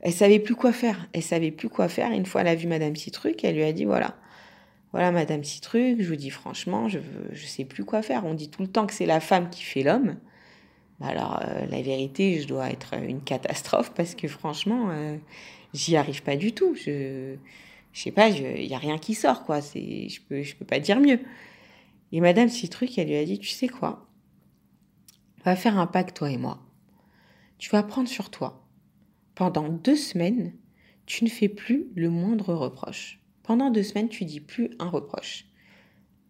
elle 0.02 0.12
savait 0.12 0.38
plus 0.38 0.54
quoi 0.54 0.72
faire. 0.72 1.08
Elle 1.12 1.22
savait 1.22 1.50
plus 1.50 1.68
quoi 1.68 1.88
faire. 1.88 2.12
Une 2.12 2.26
fois, 2.26 2.42
elle 2.42 2.48
a 2.48 2.54
vu 2.54 2.68
Madame 2.68 2.94
Citruc. 2.94 3.42
Elle 3.42 3.56
lui 3.56 3.64
a 3.64 3.72
dit 3.72 3.84
voilà, 3.84 4.14
voilà 4.92 5.10
Madame 5.10 5.42
Citruc. 5.42 6.00
Je 6.00 6.08
vous 6.08 6.16
dis 6.16 6.30
franchement, 6.30 6.88
je 6.88 6.98
je 7.32 7.46
sais 7.46 7.64
plus 7.64 7.84
quoi 7.84 8.02
faire. 8.02 8.24
On 8.24 8.34
dit 8.34 8.50
tout 8.50 8.62
le 8.62 8.68
temps 8.68 8.86
que 8.86 8.92
c'est 8.94 9.06
la 9.06 9.20
femme 9.20 9.50
qui 9.50 9.62
fait 9.62 9.82
l'homme. 9.82 10.16
Bah 11.00 11.06
alors, 11.08 11.40
euh, 11.42 11.66
la 11.66 11.82
vérité, 11.82 12.40
je 12.40 12.46
dois 12.46 12.70
être 12.70 12.94
une 12.94 13.20
catastrophe 13.22 13.92
parce 13.94 14.14
que 14.14 14.28
franchement, 14.28 14.90
euh, 14.90 15.16
j'y 15.72 15.96
arrive 15.96 16.22
pas 16.22 16.36
du 16.36 16.52
tout. 16.52 16.74
Je 16.76 17.36
je 17.94 18.02
sais 18.02 18.10
pas, 18.10 18.28
il 18.28 18.66
y 18.66 18.74
a 18.74 18.78
rien 18.78 18.98
qui 18.98 19.14
sort, 19.14 19.44
quoi. 19.44 19.62
C'est, 19.62 20.08
je 20.08 20.20
peux, 20.20 20.42
je 20.42 20.56
peux 20.56 20.64
pas 20.64 20.80
dire 20.80 21.00
mieux. 21.00 21.20
Et 22.12 22.20
Madame 22.20 22.48
Citruc, 22.48 22.98
elle 22.98 23.08
lui 23.08 23.16
a 23.16 23.24
dit, 23.24 23.38
tu 23.38 23.48
sais 23.48 23.68
quoi? 23.68 24.08
Va 25.44 25.54
faire 25.54 25.78
un 25.78 25.86
pacte, 25.86 26.16
toi 26.16 26.30
et 26.30 26.36
moi. 26.36 26.60
Tu 27.58 27.70
vas 27.70 27.84
prendre 27.84 28.08
sur 28.08 28.30
toi. 28.30 28.66
Pendant 29.36 29.68
deux 29.68 29.96
semaines, 29.96 30.52
tu 31.06 31.22
ne 31.24 31.30
fais 31.30 31.48
plus 31.48 31.86
le 31.94 32.10
moindre 32.10 32.52
reproche. 32.52 33.20
Pendant 33.44 33.70
deux 33.70 33.84
semaines, 33.84 34.08
tu 34.08 34.24
dis 34.24 34.40
plus 34.40 34.70
un 34.80 34.88
reproche. 34.88 35.46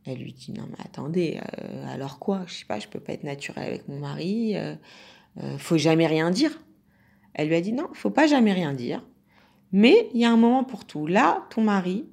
Elle 0.05 0.19
lui 0.19 0.35
dit 0.35 0.53
non 0.53 0.67
mais 0.69 0.85
attendez, 0.85 1.41
euh, 1.41 1.87
alors 1.89 2.19
quoi? 2.19 2.45
Je 2.47 2.55
sais 2.55 2.65
pas, 2.67 2.79
je 2.79 2.89
peux 2.89 3.01
pas 3.01 3.15
être 3.15 3.25
naturelle 3.25 3.69
avec 3.69 3.89
mon 3.89 4.01
mari. 4.01 4.55
Euh, 4.55 4.75
euh, 5.43 5.57
faut 5.57 5.79
jamais 5.79 6.07
rien 6.07 6.31
dire. 6.31 6.63
Elle 7.33 7.49
lui 7.49 7.55
a 7.55 7.61
dit 7.63 7.73
non, 7.73 7.89
faut 7.95 8.11
pas 8.11 8.27
jamais 8.27 8.53
rien 8.53 8.75
dire. 8.75 9.03
Mais 9.77 10.09
il 10.15 10.21
y 10.21 10.25
a 10.25 10.31
un 10.31 10.37
moment 10.37 10.63
pour 10.63 10.85
tout. 10.85 11.09
Là, 11.09 11.49
ton 11.51 11.61
mari, 11.61 12.07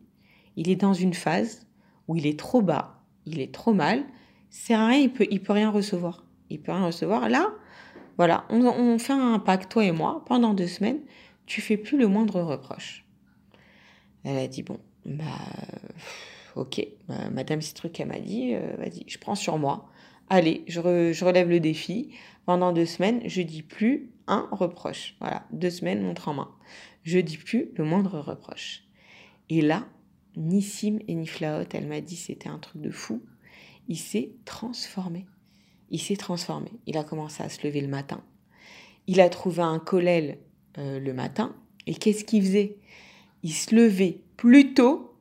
il 0.55 0.67
est 0.67 0.75
dans 0.75 0.95
une 0.95 1.13
phase 1.13 1.67
où 2.07 2.15
il 2.15 2.25
est 2.25 2.39
trop 2.39 2.63
bas, 2.63 3.03
il 3.27 3.39
est 3.39 3.53
trop 3.53 3.71
mal. 3.71 4.03
C'est 4.49 4.75
rien, 4.75 4.93
il 4.93 5.13
peut, 5.13 5.27
il 5.29 5.43
peut 5.43 5.53
rien 5.53 5.69
recevoir. 5.69 6.25
Il 6.49 6.59
peut 6.59 6.71
rien 6.71 6.87
recevoir. 6.87 7.29
Là, 7.29 7.53
voilà, 8.17 8.45
on, 8.49 8.97
fait 8.97 9.13
un 9.13 9.37
pacte 9.37 9.71
toi 9.71 9.85
et 9.85 9.91
moi 9.91 10.25
pendant 10.25 10.55
deux 10.55 10.65
semaines. 10.65 11.01
Tu 11.45 11.61
fais 11.61 11.77
plus 11.77 11.99
le 11.99 12.07
moindre 12.07 12.41
reproche. 12.41 13.05
Elle 14.23 14.37
a 14.37 14.47
dit 14.47 14.63
bon, 14.63 14.79
bah 15.05 15.25
ok, 16.55 16.83
bah, 17.07 17.29
Madame 17.31 17.61
Citruc, 17.61 17.99
elle 17.99 18.07
m'a 18.07 18.19
dit, 18.19 18.55
euh, 18.55 18.75
vas-y, 18.79 19.03
je 19.05 19.19
prends 19.19 19.35
sur 19.35 19.59
moi. 19.59 19.87
Allez, 20.31 20.63
je, 20.67 20.79
relève 20.79 21.47
le 21.47 21.59
défi. 21.59 22.09
Pendant 22.47 22.73
deux 22.73 22.87
semaines, 22.87 23.21
je 23.25 23.43
dis 23.43 23.61
plus 23.61 24.09
un 24.25 24.47
reproche. 24.51 25.15
Voilà, 25.19 25.45
deux 25.51 25.69
semaines, 25.69 26.01
montre 26.01 26.27
en 26.27 26.33
main. 26.33 26.49
Je 27.03 27.19
dis 27.19 27.37
plus 27.37 27.69
le 27.75 27.83
moindre 27.83 28.19
reproche. 28.19 28.83
Et 29.49 29.61
là, 29.61 29.87
ni 30.35 30.61
Sim 30.61 30.99
et 31.07 31.15
ni 31.15 31.27
Flaot, 31.27 31.65
elle 31.73 31.87
m'a 31.87 32.01
dit, 32.01 32.15
c'était 32.15 32.49
un 32.49 32.59
truc 32.59 32.81
de 32.81 32.91
fou. 32.91 33.23
Il 33.87 33.97
s'est 33.97 34.31
transformé. 34.45 35.25
Il 35.89 35.99
s'est 35.99 36.15
transformé. 36.15 36.71
Il 36.85 36.97
a 36.97 37.03
commencé 37.03 37.43
à 37.43 37.49
se 37.49 37.65
lever 37.65 37.81
le 37.81 37.87
matin. 37.87 38.23
Il 39.07 39.19
a 39.19 39.29
trouvé 39.29 39.61
un 39.61 39.79
collèle 39.79 40.37
euh, 40.77 40.99
le 40.99 41.13
matin. 41.13 41.55
Et 41.87 41.95
qu'est-ce 41.95 42.23
qu'il 42.23 42.43
faisait? 42.43 42.77
Il 43.43 43.53
se 43.53 43.75
levait 43.75 44.21
plus 44.37 44.73
tôt 44.73 45.15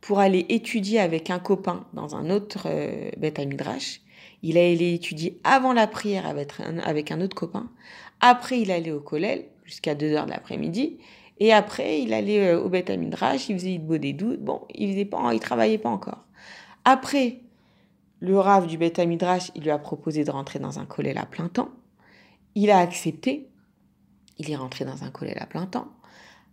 pour 0.00 0.20
aller 0.20 0.46
étudier 0.48 1.00
avec 1.00 1.30
un 1.30 1.38
copain 1.38 1.86
dans 1.94 2.14
un 2.14 2.30
autre 2.30 2.66
euh, 2.66 3.10
Beth 3.16 3.38
Midrash. 3.38 4.00
Il 4.42 4.58
a 4.58 4.60
allé 4.60 4.94
étudier 4.94 5.40
avant 5.44 5.72
la 5.72 5.86
prière 5.86 6.26
avec 6.26 6.60
un, 6.60 6.78
avec 6.78 7.10
un 7.10 7.20
autre 7.20 7.34
copain. 7.34 7.70
Après, 8.20 8.60
il 8.60 8.70
allait 8.70 8.90
au 8.90 9.00
collège 9.00 9.44
jusqu'à 9.64 9.94
2 9.94 10.12
heures 10.12 10.26
de 10.26 10.30
l'après-midi. 10.30 10.98
Et 11.38 11.52
après, 11.52 12.00
il 12.02 12.12
allait 12.12 12.52
euh, 12.52 12.60
au 12.60 12.68
Beth 12.68 12.90
Midrash, 12.90 13.48
il 13.48 13.58
faisait 13.58 13.78
beau 13.78 13.98
des 13.98 14.12
doutes. 14.12 14.40
Bon, 14.40 14.62
il 14.74 14.92
faisait 14.92 15.04
pas, 15.04 15.32
il 15.32 15.40
travaillait 15.40 15.78
pas 15.78 15.88
encore. 15.88 16.24
Après, 16.84 17.40
le 18.20 18.38
rave 18.38 18.66
du 18.66 18.78
Beth 18.78 18.98
Midrash, 19.00 19.50
il 19.54 19.62
lui 19.62 19.70
a 19.70 19.78
proposé 19.78 20.24
de 20.24 20.30
rentrer 20.30 20.58
dans 20.58 20.78
un 20.78 20.86
collège 20.86 21.16
à 21.16 21.26
plein 21.26 21.48
temps. 21.48 21.70
Il 22.54 22.70
a 22.70 22.78
accepté. 22.78 23.48
Il 24.38 24.50
est 24.50 24.56
rentré 24.56 24.84
dans 24.84 25.04
un 25.04 25.10
collège 25.10 25.38
à 25.40 25.46
plein 25.46 25.66
temps. 25.66 25.88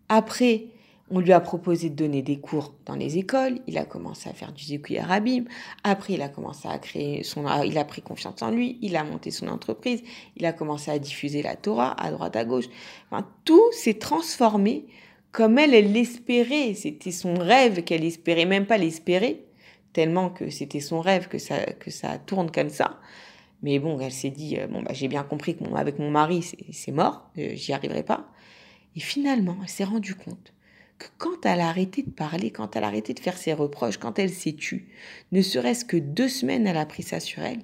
Après, 0.10 0.66
on 1.12 1.20
lui 1.20 1.32
a 1.32 1.40
proposé 1.40 1.90
de 1.90 1.96
donner 1.96 2.22
des 2.22 2.40
cours 2.40 2.74
dans 2.86 2.96
les 2.96 3.18
écoles. 3.18 3.60
Il 3.68 3.78
a 3.78 3.86
commencé 3.86 4.30
à 4.30 4.34
faire 4.34 4.52
du 4.52 4.64
Zikuya 4.64 5.06
Rabim. 5.06 5.46
Après, 5.84 6.14
il 6.14 6.22
a 6.22 6.30
commencé 6.30 6.68
à 6.68 6.78
créer 6.78 7.24
son, 7.24 7.46
il 7.64 7.78
a 7.78 7.86
pris 7.86 8.02
confiance 8.02 8.42
en 8.42 8.52
lui. 8.52 8.78
Il 8.82 8.96
a 8.96 9.04
monté 9.04 9.32
son 9.32 9.48
entreprise. 9.48 10.04
Il 10.38 10.46
a 10.46 10.54
commencé 10.54 10.92
à 10.92 11.00
diffuser 11.00 11.42
la 11.42 11.56
Torah 11.56 12.00
à 12.02 12.12
droite, 12.12 12.36
à 12.36 12.46
gauche. 12.46 12.70
Enfin, 13.10 13.28
tout 13.46 13.72
s'est 13.72 13.96
transformé 13.96 14.86
comme 15.32 15.58
elle, 15.58 15.74
elle 15.74 15.92
l'espérait. 15.92 16.74
C'était 16.74 17.12
son 17.12 17.36
rêve 17.36 17.84
qu'elle 17.84 18.04
espérait, 18.04 18.46
même 18.46 18.66
pas 18.66 18.78
l'espérer, 18.78 19.46
tellement 19.94 20.30
que 20.30 20.50
c'était 20.50 20.80
son 20.80 21.02
rêve 21.02 21.28
que 21.28 21.38
ça, 21.38 21.66
que 21.74 21.92
ça 21.92 22.18
tourne 22.18 22.52
comme 22.52 22.70
ça. 22.70 23.00
Mais 23.62 23.80
bon, 23.80 24.00
elle 24.00 24.12
s'est 24.12 24.30
dit, 24.30 24.58
euh, 24.58 24.68
bon, 24.68 24.84
bah, 24.84 24.94
j'ai 24.94 25.08
bien 25.08 25.24
compris 25.24 25.58
que 25.58 25.64
avec 25.76 26.00
mon 26.00 26.12
mari, 26.12 26.50
c'est 26.72 26.92
mort, 26.92 27.30
euh, 27.38 27.52
j'y 27.56 27.74
arriverai 27.74 28.04
pas. 28.04 28.28
Et 28.96 29.00
finalement, 29.00 29.58
elle 29.62 29.70
s'est 29.70 29.84
rendue 29.84 30.16
compte 30.16 30.54
que 31.00 31.08
quand 31.18 31.46
elle 31.46 31.62
a 31.62 31.70
arrêté 31.70 32.04
de 32.04 32.12
parler, 32.12 32.52
quand 32.52 32.76
elle 32.76 32.84
a 32.84 32.88
arrêté 32.88 33.14
de 33.14 33.20
faire 33.20 33.38
ses 33.38 33.54
reproches, 33.54 33.98
quand 33.98 34.20
elle 34.20 34.30
s'est 34.30 34.54
tue, 34.54 34.90
ne 35.32 35.42
serait-ce 35.42 35.86
que 35.86 35.98
deux 35.98 36.28
semaines, 36.28 36.68
elle 36.68 36.78
a 36.78 36.86
pris 36.86 37.04
ça 37.04 37.20
sur 37.20 37.42
elle, 37.42 37.62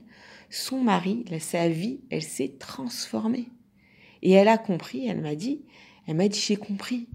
son 0.50 0.82
mari, 0.82 1.26
sa 1.40 1.68
vie, 1.68 2.00
elle 2.10 2.24
s'est 2.24 2.56
transformée. 2.58 3.50
Et 4.22 4.32
elle 4.32 4.48
a 4.48 4.58
compris, 4.58 5.08
elle 5.08 5.22
m'a 5.22 5.36
dit, 5.36 5.62
elle 6.08 6.16
m'a 6.16 6.28
dit, 6.28 6.40
j'ai 6.40 6.56
compris. 6.56 7.08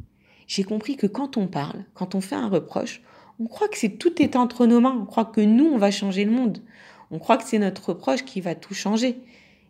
J'ai 0.47 0.65
compris 0.65 0.97
que 0.97 1.07
quand 1.07 1.37
on 1.37 1.47
parle, 1.47 1.85
quand 1.95 2.15
on 2.15 2.21
fait 2.21 2.35
un 2.35 2.49
reproche, 2.49 3.03
on 3.41 3.47
croit 3.47 3.69
que 3.69 3.79
c'est 3.79 3.97
tout 3.97 4.21
est 4.21 4.37
entre 4.37 4.67
nos 4.67 4.81
mains, 4.81 4.99
on 5.01 5.07
croit 5.07 5.25
que 5.25 5.41
nous, 5.41 5.67
on 5.67 5.79
va 5.79 5.91
changer 5.91 6.25
le 6.25 6.33
monde. 6.33 6.63
On 7.11 7.19
croit 7.19 7.39
que 7.39 7.45
c'est 7.45 7.59
notre 7.59 7.91
reproche 7.91 8.25
qui 8.25 8.41
va 8.41 8.55
tout 8.55 8.75
changer. 8.75 9.21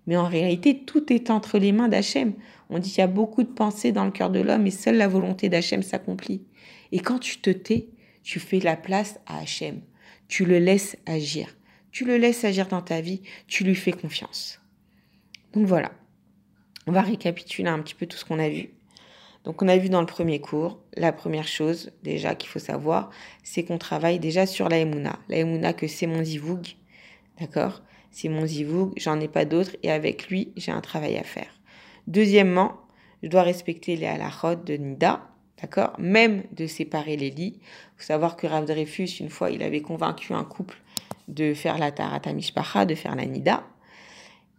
Mais 0.06 0.16
en 0.16 0.26
réalité, 0.26 0.84
tout 0.84 1.12
est 1.12 1.30
entre 1.30 1.58
les 1.58 1.72
mains 1.72 1.88
d'Hachem. 1.88 2.34
On 2.68 2.78
dit 2.78 2.90
qu'il 2.90 3.00
y 3.00 3.02
a 3.02 3.06
beaucoup 3.06 3.42
de 3.42 3.48
pensées 3.48 3.92
dans 3.92 4.04
le 4.04 4.10
cœur 4.10 4.30
de 4.30 4.40
l'homme 4.40 4.66
et 4.66 4.70
seule 4.70 4.96
la 4.96 5.08
volonté 5.08 5.48
d'Hachem 5.48 5.82
s'accomplit. 5.82 6.42
Et 6.92 7.00
quand 7.00 7.18
tu 7.18 7.38
te 7.38 7.50
tais, 7.50 7.88
tu 8.22 8.40
fais 8.40 8.60
la 8.60 8.76
place 8.76 9.18
à 9.26 9.38
Hachem. 9.38 9.80
Tu 10.28 10.44
le 10.44 10.58
laisses 10.58 10.96
agir. 11.06 11.56
Tu 11.90 12.04
le 12.04 12.16
laisses 12.16 12.44
agir 12.44 12.68
dans 12.68 12.82
ta 12.82 13.00
vie. 13.00 13.22
Tu 13.46 13.64
lui 13.64 13.74
fais 13.74 13.92
confiance. 13.92 14.60
Donc 15.52 15.66
voilà. 15.66 15.90
On 16.86 16.92
va 16.92 17.02
récapituler 17.02 17.68
un 17.68 17.80
petit 17.80 17.94
peu 17.94 18.06
tout 18.06 18.16
ce 18.16 18.24
qu'on 18.24 18.38
a 18.38 18.48
vu. 18.48 18.70
Donc 19.44 19.62
on 19.62 19.68
a 19.68 19.76
vu 19.76 19.88
dans 19.88 20.00
le 20.00 20.06
premier 20.06 20.40
cours, 20.40 20.80
la 20.96 21.12
première 21.12 21.48
chose 21.48 21.92
déjà 22.02 22.34
qu'il 22.34 22.50
faut 22.50 22.58
savoir, 22.58 23.10
c'est 23.42 23.64
qu'on 23.64 23.78
travaille 23.78 24.18
déjà 24.18 24.46
sur 24.46 24.68
la 24.68 24.78
Emouna. 24.78 25.18
La 25.28 25.38
Emouna 25.38 25.72
que 25.72 25.86
c'est 25.86 26.06
mon 26.06 26.22
zivoug, 26.22 26.76
d'accord? 27.38 27.82
C'est 28.10 28.28
mon 28.28 28.46
zivoug, 28.46 28.92
j'en 28.96 29.20
ai 29.20 29.28
pas 29.28 29.44
d'autres 29.44 29.76
et 29.82 29.90
avec 29.90 30.28
lui, 30.28 30.52
j'ai 30.56 30.72
un 30.72 30.80
travail 30.80 31.16
à 31.16 31.22
faire. 31.22 31.50
Deuxièmement, 32.06 32.72
je 33.22 33.28
dois 33.28 33.42
respecter 33.42 33.96
les 33.96 34.06
halachot 34.06 34.56
de 34.56 34.74
Nida, 34.74 35.20
d'accord? 35.60 35.92
Même 35.98 36.44
de 36.52 36.66
séparer 36.66 37.16
les 37.16 37.30
lits. 37.30 37.58
Il 37.58 37.98
faut 37.98 38.06
savoir 38.06 38.36
que 38.36 38.46
Rav 38.46 38.64
Dreyfus, 38.64 39.20
une 39.20 39.30
fois, 39.30 39.50
il 39.50 39.62
avait 39.62 39.82
convaincu 39.82 40.32
un 40.32 40.44
couple 40.44 40.76
de 41.28 41.54
faire 41.54 41.78
la 41.78 41.92
Tarata 41.92 42.32
Mishpacha, 42.32 42.84
de 42.84 42.94
faire 42.94 43.14
la 43.14 43.26
Nida. 43.26 43.62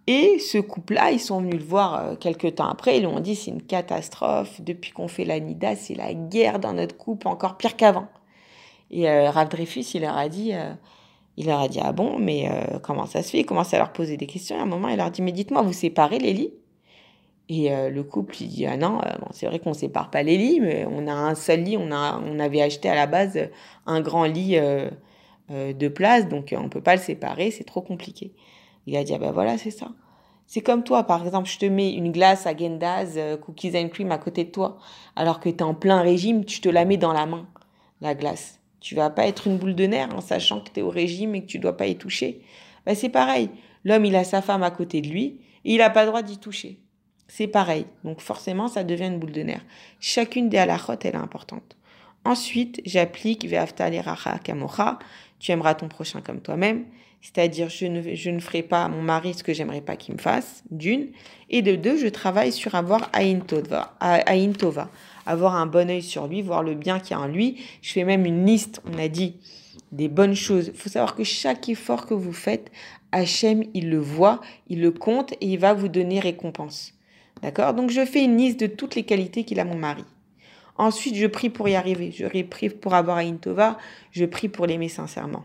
Et 0.08 0.40
ce 0.40 0.58
couple-là, 0.58 1.12
ils 1.12 1.20
sont 1.20 1.42
venus 1.42 1.60
le 1.60 1.66
voir 1.66 1.96
euh, 1.96 2.16
quelques 2.16 2.56
temps 2.56 2.70
après, 2.70 2.98
ils 2.98 3.02
lui 3.02 3.08
ont 3.08 3.20
dit 3.20 3.36
c'est 3.36 3.52
une 3.52 3.62
catastrophe, 3.62 4.62
depuis 4.62 4.92
qu'on 4.92 5.08
fait 5.08 5.26
la 5.26 5.40
Nida, 5.40 5.76
c'est 5.76 5.94
la 5.94 6.14
guerre 6.14 6.60
dans 6.60 6.74
notre 6.74 6.98
couple, 6.98 7.28
encore 7.28 7.58
pire 7.58 7.76
qu'avant. 7.76 8.08
Et 8.90 9.10
euh, 9.10 9.30
Rav 9.30 9.50
Dreyfus, 9.50 9.86
il 9.94 10.02
leur 10.02 10.18
a 10.18 10.30
dit... 10.30 10.54
Euh, 10.54 10.74
il 11.38 11.48
leur 11.48 11.60
a 11.60 11.68
dit 11.68 11.80
Ah 11.82 11.92
bon, 11.92 12.20
mais 12.20 12.50
euh, 12.50 12.80
comment 12.80 13.06
ça 13.06 13.24
se 13.24 13.32
fait? 13.32 13.40
Il 13.40 13.46
commence 13.46 13.74
à 13.74 13.78
leur 13.78 13.94
poser 13.94 14.18
des 14.18 14.28
questions. 14.28 14.60
à 14.60 14.64
un 14.64 14.66
moment, 14.66 14.90
il 14.90 14.98
leur 14.98 15.12
dit 15.12 15.22
Mais 15.22 15.32
dites-moi, 15.32 15.62
vous 15.62 15.74
séparez 15.74 16.20
les 16.20 16.34
lits? 16.34 16.54
Et 17.50 17.74
euh, 17.74 17.90
le 17.90 18.04
couple, 18.04 18.42
il 18.42 18.48
dit 18.48 18.66
Ah 18.66 18.78
non, 18.78 19.00
euh, 19.00 19.18
bon, 19.20 19.28
c'est 19.32 19.46
vrai 19.46 19.60
qu'on 19.60 19.74
sépare 19.74 20.10
pas 20.12 20.24
les 20.24 20.38
lits, 20.38 20.60
mais 20.60 20.86
on 20.90 21.08
a 21.08 21.14
un 21.14 21.36
seul 21.36 21.62
lit. 21.64 21.78
On, 21.78 21.92
a, 21.92 22.22
on 22.26 22.40
avait 22.40 22.62
acheté 22.62 22.90
à 22.90 22.96
la 22.96 23.08
base 23.08 23.40
un 23.86 24.02
grand 24.02 24.26
lit 24.26 24.58
de 25.50 25.88
place, 25.88 26.28
donc 26.30 26.56
on 26.58 26.70
peut 26.70 26.82
pas 26.82 26.96
le 26.96 27.02
séparer, 27.02 27.52
c'est 27.52 27.64
trop 27.64 27.82
compliqué. 27.82 28.34
Il 28.88 28.96
a 28.96 29.04
dit 29.04 29.14
Ah 29.14 29.18
ben 29.18 29.32
voilà, 29.32 29.58
c'est 29.58 29.72
ça. 29.72 29.88
C'est 30.48 30.62
comme 30.62 30.84
toi, 30.84 31.04
par 31.04 31.26
exemple, 31.26 31.50
je 31.50 31.58
te 31.58 31.66
mets 31.66 31.94
une 31.94 32.12
glace 32.12 32.46
à 32.46 32.56
Gendaz, 32.56 33.18
cookies 33.42 33.78
and 33.78 33.88
cream 33.88 34.12
à 34.12 34.18
côté 34.18 34.44
de 34.44 34.50
toi, 34.50 34.78
alors 35.16 35.40
que 35.40 35.48
tu 35.48 35.56
es 35.56 35.64
en 35.64 35.74
plein 35.74 36.02
régime, 36.02 36.44
tu 36.44 36.60
te 36.60 36.68
la 36.68 36.84
mets 36.84 36.98
dans 36.98 37.14
la 37.14 37.26
main, 37.26 37.48
la 38.02 38.16
glace. 38.16 38.61
Tu 38.82 38.96
vas 38.96 39.10
pas 39.10 39.28
être 39.28 39.48
une 39.48 39.58
boule 39.58 39.76
de 39.76 39.86
nerfs 39.86 40.14
en 40.14 40.22
sachant 40.22 40.60
que 40.60 40.70
tu 40.72 40.80
es 40.80 40.84
au 40.84 40.90
régime 40.90 41.36
et 41.36 41.42
que 41.44 41.48
tu 41.48 41.60
dois 41.60 41.78
pas 41.78 41.86
y 41.86 41.96
toucher. 41.96 42.42
Ben, 42.86 42.96
c'est 42.96 43.10
pareil. 43.10 43.50
L'homme, 43.86 44.06
il 44.06 44.16
a 44.16 44.24
sa 44.24 44.42
femme 44.42 44.64
à 44.64 44.72
côté 44.72 45.02
de 45.02 45.08
lui 45.08 45.40
et 45.64 45.74
il 45.74 45.78
n'a 45.78 45.90
pas 45.90 46.02
le 46.02 46.08
droit 46.08 46.24
d'y 46.24 46.38
toucher. 46.40 46.80
C'est 47.28 47.48
pareil. 47.48 47.86
Donc 48.04 48.20
forcément, 48.20 48.68
ça 48.68 48.84
devient 48.84 49.06
une 49.06 49.20
boule 49.20 49.32
de 49.32 49.44
nerfs. 49.44 49.66
Chacune 50.00 50.50
des 50.50 50.58
halachot, 50.58 50.94
elle 51.04 51.14
est 51.14 51.16
importante. 51.16 51.78
Ensuite, 52.26 52.82
j'applique 52.86 53.46
Ve'aftale 53.48 54.04
kamocha. 54.44 55.00
Tu 55.40 55.52
aimeras 55.52 55.76
ton 55.76 55.88
prochain 55.88 56.22
comme 56.22 56.42
toi-même. 56.42 56.86
C'est-à-dire, 57.22 57.70
je 57.70 57.86
ne, 57.86 58.16
je 58.16 58.30
ne 58.32 58.40
ferai 58.40 58.64
pas 58.64 58.84
à 58.86 58.90
mon 58.90 59.02
mari 59.02 59.36
ce 59.36 59.44
que 59.44 59.54
j'aimerais 59.54 59.82
pas 59.82 59.96
qu'il 59.96 60.16
me 60.16 60.20
fasse, 60.20 60.64
d'une. 60.72 61.10
Et 61.52 61.62
de 61.62 61.76
deux, 61.76 61.98
je 61.98 62.08
travaille 62.08 62.52
sur 62.52 62.74
avoir 62.74 63.10
Aïn 63.14 63.42
Tova 63.42 63.96
avoir 65.26 65.56
un 65.56 65.66
bon 65.66 65.90
œil 65.90 66.02
sur 66.02 66.28
lui, 66.28 66.42
voir 66.42 66.64
le 66.64 66.76
bien 66.76 67.00
qu'il 67.00 67.12
y 67.12 67.20
a 67.20 67.24
en 67.24 67.28
lui. 67.28 67.62
Je 67.82 67.92
fais 67.92 68.04
même 68.04 68.26
une 68.26 68.46
liste, 68.46 68.82
on 68.86 68.98
a 68.98 69.08
dit, 69.08 69.38
des 69.92 70.08
bonnes 70.08 70.36
choses. 70.36 70.68
Il 70.74 70.80
faut 70.80 70.90
savoir 70.90 71.16
que 71.16 71.24
chaque 71.24 71.70
effort 71.70 72.06
que 72.06 72.14
vous 72.14 72.34
faites, 72.34 72.72
Hachem, 73.12 73.64
il 73.74 73.90
le 73.90 74.00
voit, 74.00 74.40
il 74.68 74.82
le 74.82 74.92
compte 74.92 75.34
et 75.34 75.48
il 75.48 75.60
va 75.60 75.74
vous 75.74 75.88
donner 75.88 76.20
récompense. 76.20 76.94
D'accord? 77.42 77.74
Donc 77.74 77.90
je 77.90 78.06
fais 78.06 78.24
une 78.24 78.38
liste 78.38 78.60
de 78.60 78.68
toutes 78.68 78.96
les 78.96 79.04
qualités 79.04 79.44
qu'il 79.44 79.60
a 79.60 79.66
mon 79.66 79.76
mari. 79.76 80.06
Ensuite, 80.78 81.16
je 81.16 81.28
prie 81.28 81.50
pour 81.50 81.68
y 81.68 81.76
arriver. 81.76 82.12
Je 82.12 82.26
prie 82.44 82.70
pour 82.70 82.94
avoir 82.94 83.18
Aïn 83.18 83.38
Tova. 83.38 83.78
Je 84.12 84.26
prie 84.26 84.50
pour 84.50 84.66
l'aimer 84.66 84.90
sincèrement. 84.90 85.44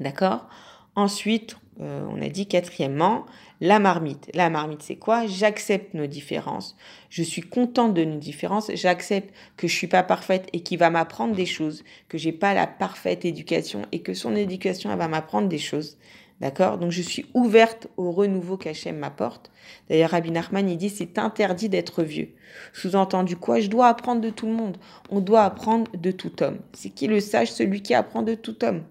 D'accord? 0.00 0.48
Ensuite, 0.96 1.56
euh, 1.80 2.06
on 2.08 2.22
a 2.22 2.28
dit 2.28 2.46
quatrièmement, 2.46 3.26
la 3.60 3.78
marmite. 3.78 4.30
La 4.34 4.50
marmite, 4.50 4.82
c'est 4.82 4.96
quoi? 4.96 5.26
J'accepte 5.26 5.94
nos 5.94 6.06
différences. 6.06 6.76
Je 7.10 7.22
suis 7.22 7.42
contente 7.42 7.94
de 7.94 8.04
nos 8.04 8.18
différences. 8.18 8.70
J'accepte 8.74 9.34
que 9.56 9.66
je 9.66 9.74
suis 9.74 9.86
pas 9.86 10.02
parfaite 10.02 10.48
et 10.52 10.60
qu'il 10.60 10.78
va 10.78 10.90
m'apprendre 10.90 11.34
des 11.34 11.46
choses, 11.46 11.84
que 12.08 12.18
j'ai 12.18 12.32
pas 12.32 12.54
la 12.54 12.66
parfaite 12.66 13.24
éducation 13.24 13.82
et 13.92 14.00
que 14.00 14.14
son 14.14 14.36
éducation, 14.36 14.90
elle 14.92 14.98
va 14.98 15.08
m'apprendre 15.08 15.48
des 15.48 15.58
choses. 15.58 15.98
D'accord? 16.40 16.78
Donc 16.78 16.90
je 16.90 17.00
suis 17.00 17.26
ouverte 17.32 17.86
au 17.96 18.10
renouveau 18.10 18.56
qu'Hachem 18.56 18.98
m'apporte. 18.98 19.50
D'ailleurs, 19.88 20.10
Rabbi 20.10 20.32
Nachman, 20.32 20.68
il 20.68 20.76
dit 20.76 20.90
c'est 20.90 21.18
interdit 21.18 21.68
d'être 21.68 22.02
vieux. 22.02 22.34
Sous-entendu 22.72 23.36
quoi? 23.36 23.60
Je 23.60 23.68
dois 23.68 23.86
apprendre 23.86 24.20
de 24.20 24.30
tout 24.30 24.46
le 24.46 24.52
monde. 24.52 24.76
On 25.10 25.20
doit 25.20 25.44
apprendre 25.44 25.90
de 25.96 26.10
tout 26.10 26.42
homme. 26.42 26.58
C'est 26.72 26.90
qui 26.90 27.06
le 27.06 27.20
sage? 27.20 27.52
Celui 27.52 27.82
qui 27.82 27.94
apprend 27.94 28.22
de 28.22 28.34
tout 28.34 28.64
homme. 28.64 28.82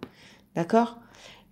D'accord? 0.56 0.98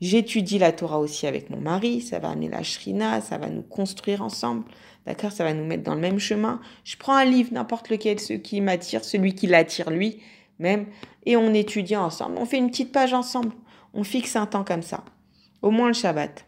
J'étudie 0.02 0.60
la 0.60 0.72
Torah 0.72 1.00
aussi 1.00 1.28
avec 1.28 1.50
mon 1.50 1.62
mari. 1.62 2.02
Ça 2.02 2.20
va 2.20 2.32
amener 2.32 2.50
la 2.50 2.64
shrina, 2.64 3.22
ça 3.22 3.38
va 3.38 3.50
nous 3.50 3.62
construire 3.62 4.22
ensemble. 4.22 4.66
D'accord 5.06 5.32
Ça 5.32 5.44
va 5.44 5.54
nous 5.54 5.66
mettre 5.66 5.84
dans 5.84 5.96
le 5.96 6.02
même 6.02 6.20
chemin. 6.20 6.60
Je 6.84 6.98
prends 6.98 7.16
un 7.16 7.26
livre, 7.26 7.54
n'importe 7.54 7.90
lequel, 7.90 8.20
ce 8.20 8.34
qui 8.34 8.62
m'attire, 8.62 9.04
celui 9.06 9.34
qui 9.34 9.48
l'attire 9.48 9.90
lui, 9.90 10.22
même, 10.60 10.88
et 11.26 11.38
on 11.38 11.54
étudie 11.54 11.96
ensemble. 11.96 12.38
On 12.38 12.46
fait 12.46 12.58
une 12.58 12.70
petite 12.70 12.92
page 12.92 13.14
ensemble. 13.14 13.54
On 13.94 14.04
fixe 14.04 14.36
un 14.36 14.46
temps 14.46 14.64
comme 14.64 14.84
ça 14.84 15.04
au 15.62 15.72
moins 15.72 15.88
le 15.88 15.94
Shabbat. 15.94 16.46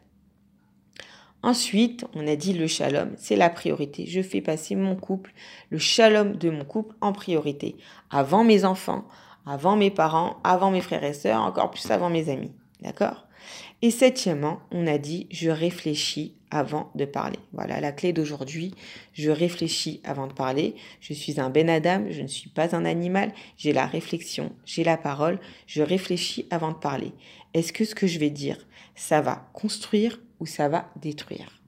Ensuite, 1.41 2.05
on 2.15 2.25
a 2.27 2.35
dit 2.37 2.53
le 2.53 2.67
shalom, 2.67 3.11
c'est 3.17 3.35
la 3.35 3.49
priorité. 3.49 4.05
Je 4.05 4.21
fais 4.21 4.39
passer 4.39 4.75
mon 4.75 4.95
couple, 4.95 5.33
le 5.71 5.77
shalom 5.77 6.37
de 6.37 6.49
mon 6.49 6.63
couple 6.63 6.95
en 7.01 7.11
priorité, 7.11 7.75
avant 8.09 8.45
mes 8.45 8.63
enfants, 8.63 9.05
avant 9.45 9.75
mes 9.75 9.91
parents, 9.91 10.37
avant 10.45 10.71
mes 10.71 10.79
frères 10.79 11.03
et 11.03 11.13
sœurs, 11.13 11.41
encore 11.41 11.71
plus 11.71 11.91
avant 11.91 12.09
mes 12.09 12.29
amis. 12.29 12.53
D'accord? 12.81 13.27
Et 13.83 13.91
septièmement, 13.91 14.61
on 14.71 14.87
a 14.87 14.97
dit 14.97 15.27
je 15.29 15.49
réfléchis 15.49 16.35
avant 16.51 16.89
de 16.95 17.03
parler. 17.03 17.37
Voilà 17.51 17.81
la 17.81 17.91
clé 17.91 18.13
d'aujourd'hui. 18.13 18.73
Je 19.11 19.29
réfléchis 19.29 19.99
avant 20.05 20.25
de 20.25 20.31
parler. 20.31 20.75
Je 21.01 21.13
suis 21.13 21.41
un 21.41 21.49
Ben 21.49 21.69
Adam, 21.69 22.05
je 22.09 22.21
ne 22.21 22.27
suis 22.27 22.49
pas 22.49 22.77
un 22.77 22.85
animal. 22.85 23.33
J'ai 23.57 23.73
la 23.73 23.85
réflexion, 23.85 24.53
j'ai 24.63 24.85
la 24.85 24.95
parole. 24.95 25.37
Je 25.67 25.83
réfléchis 25.83 26.47
avant 26.49 26.71
de 26.71 26.77
parler. 26.77 27.11
Est-ce 27.53 27.73
que 27.73 27.83
ce 27.83 27.93
que 27.93 28.07
je 28.07 28.19
vais 28.19 28.29
dire, 28.29 28.57
ça 28.95 29.19
va 29.19 29.49
construire 29.51 30.17
ou 30.39 30.45
ça 30.45 30.69
va 30.69 30.89
détruire? 31.01 31.62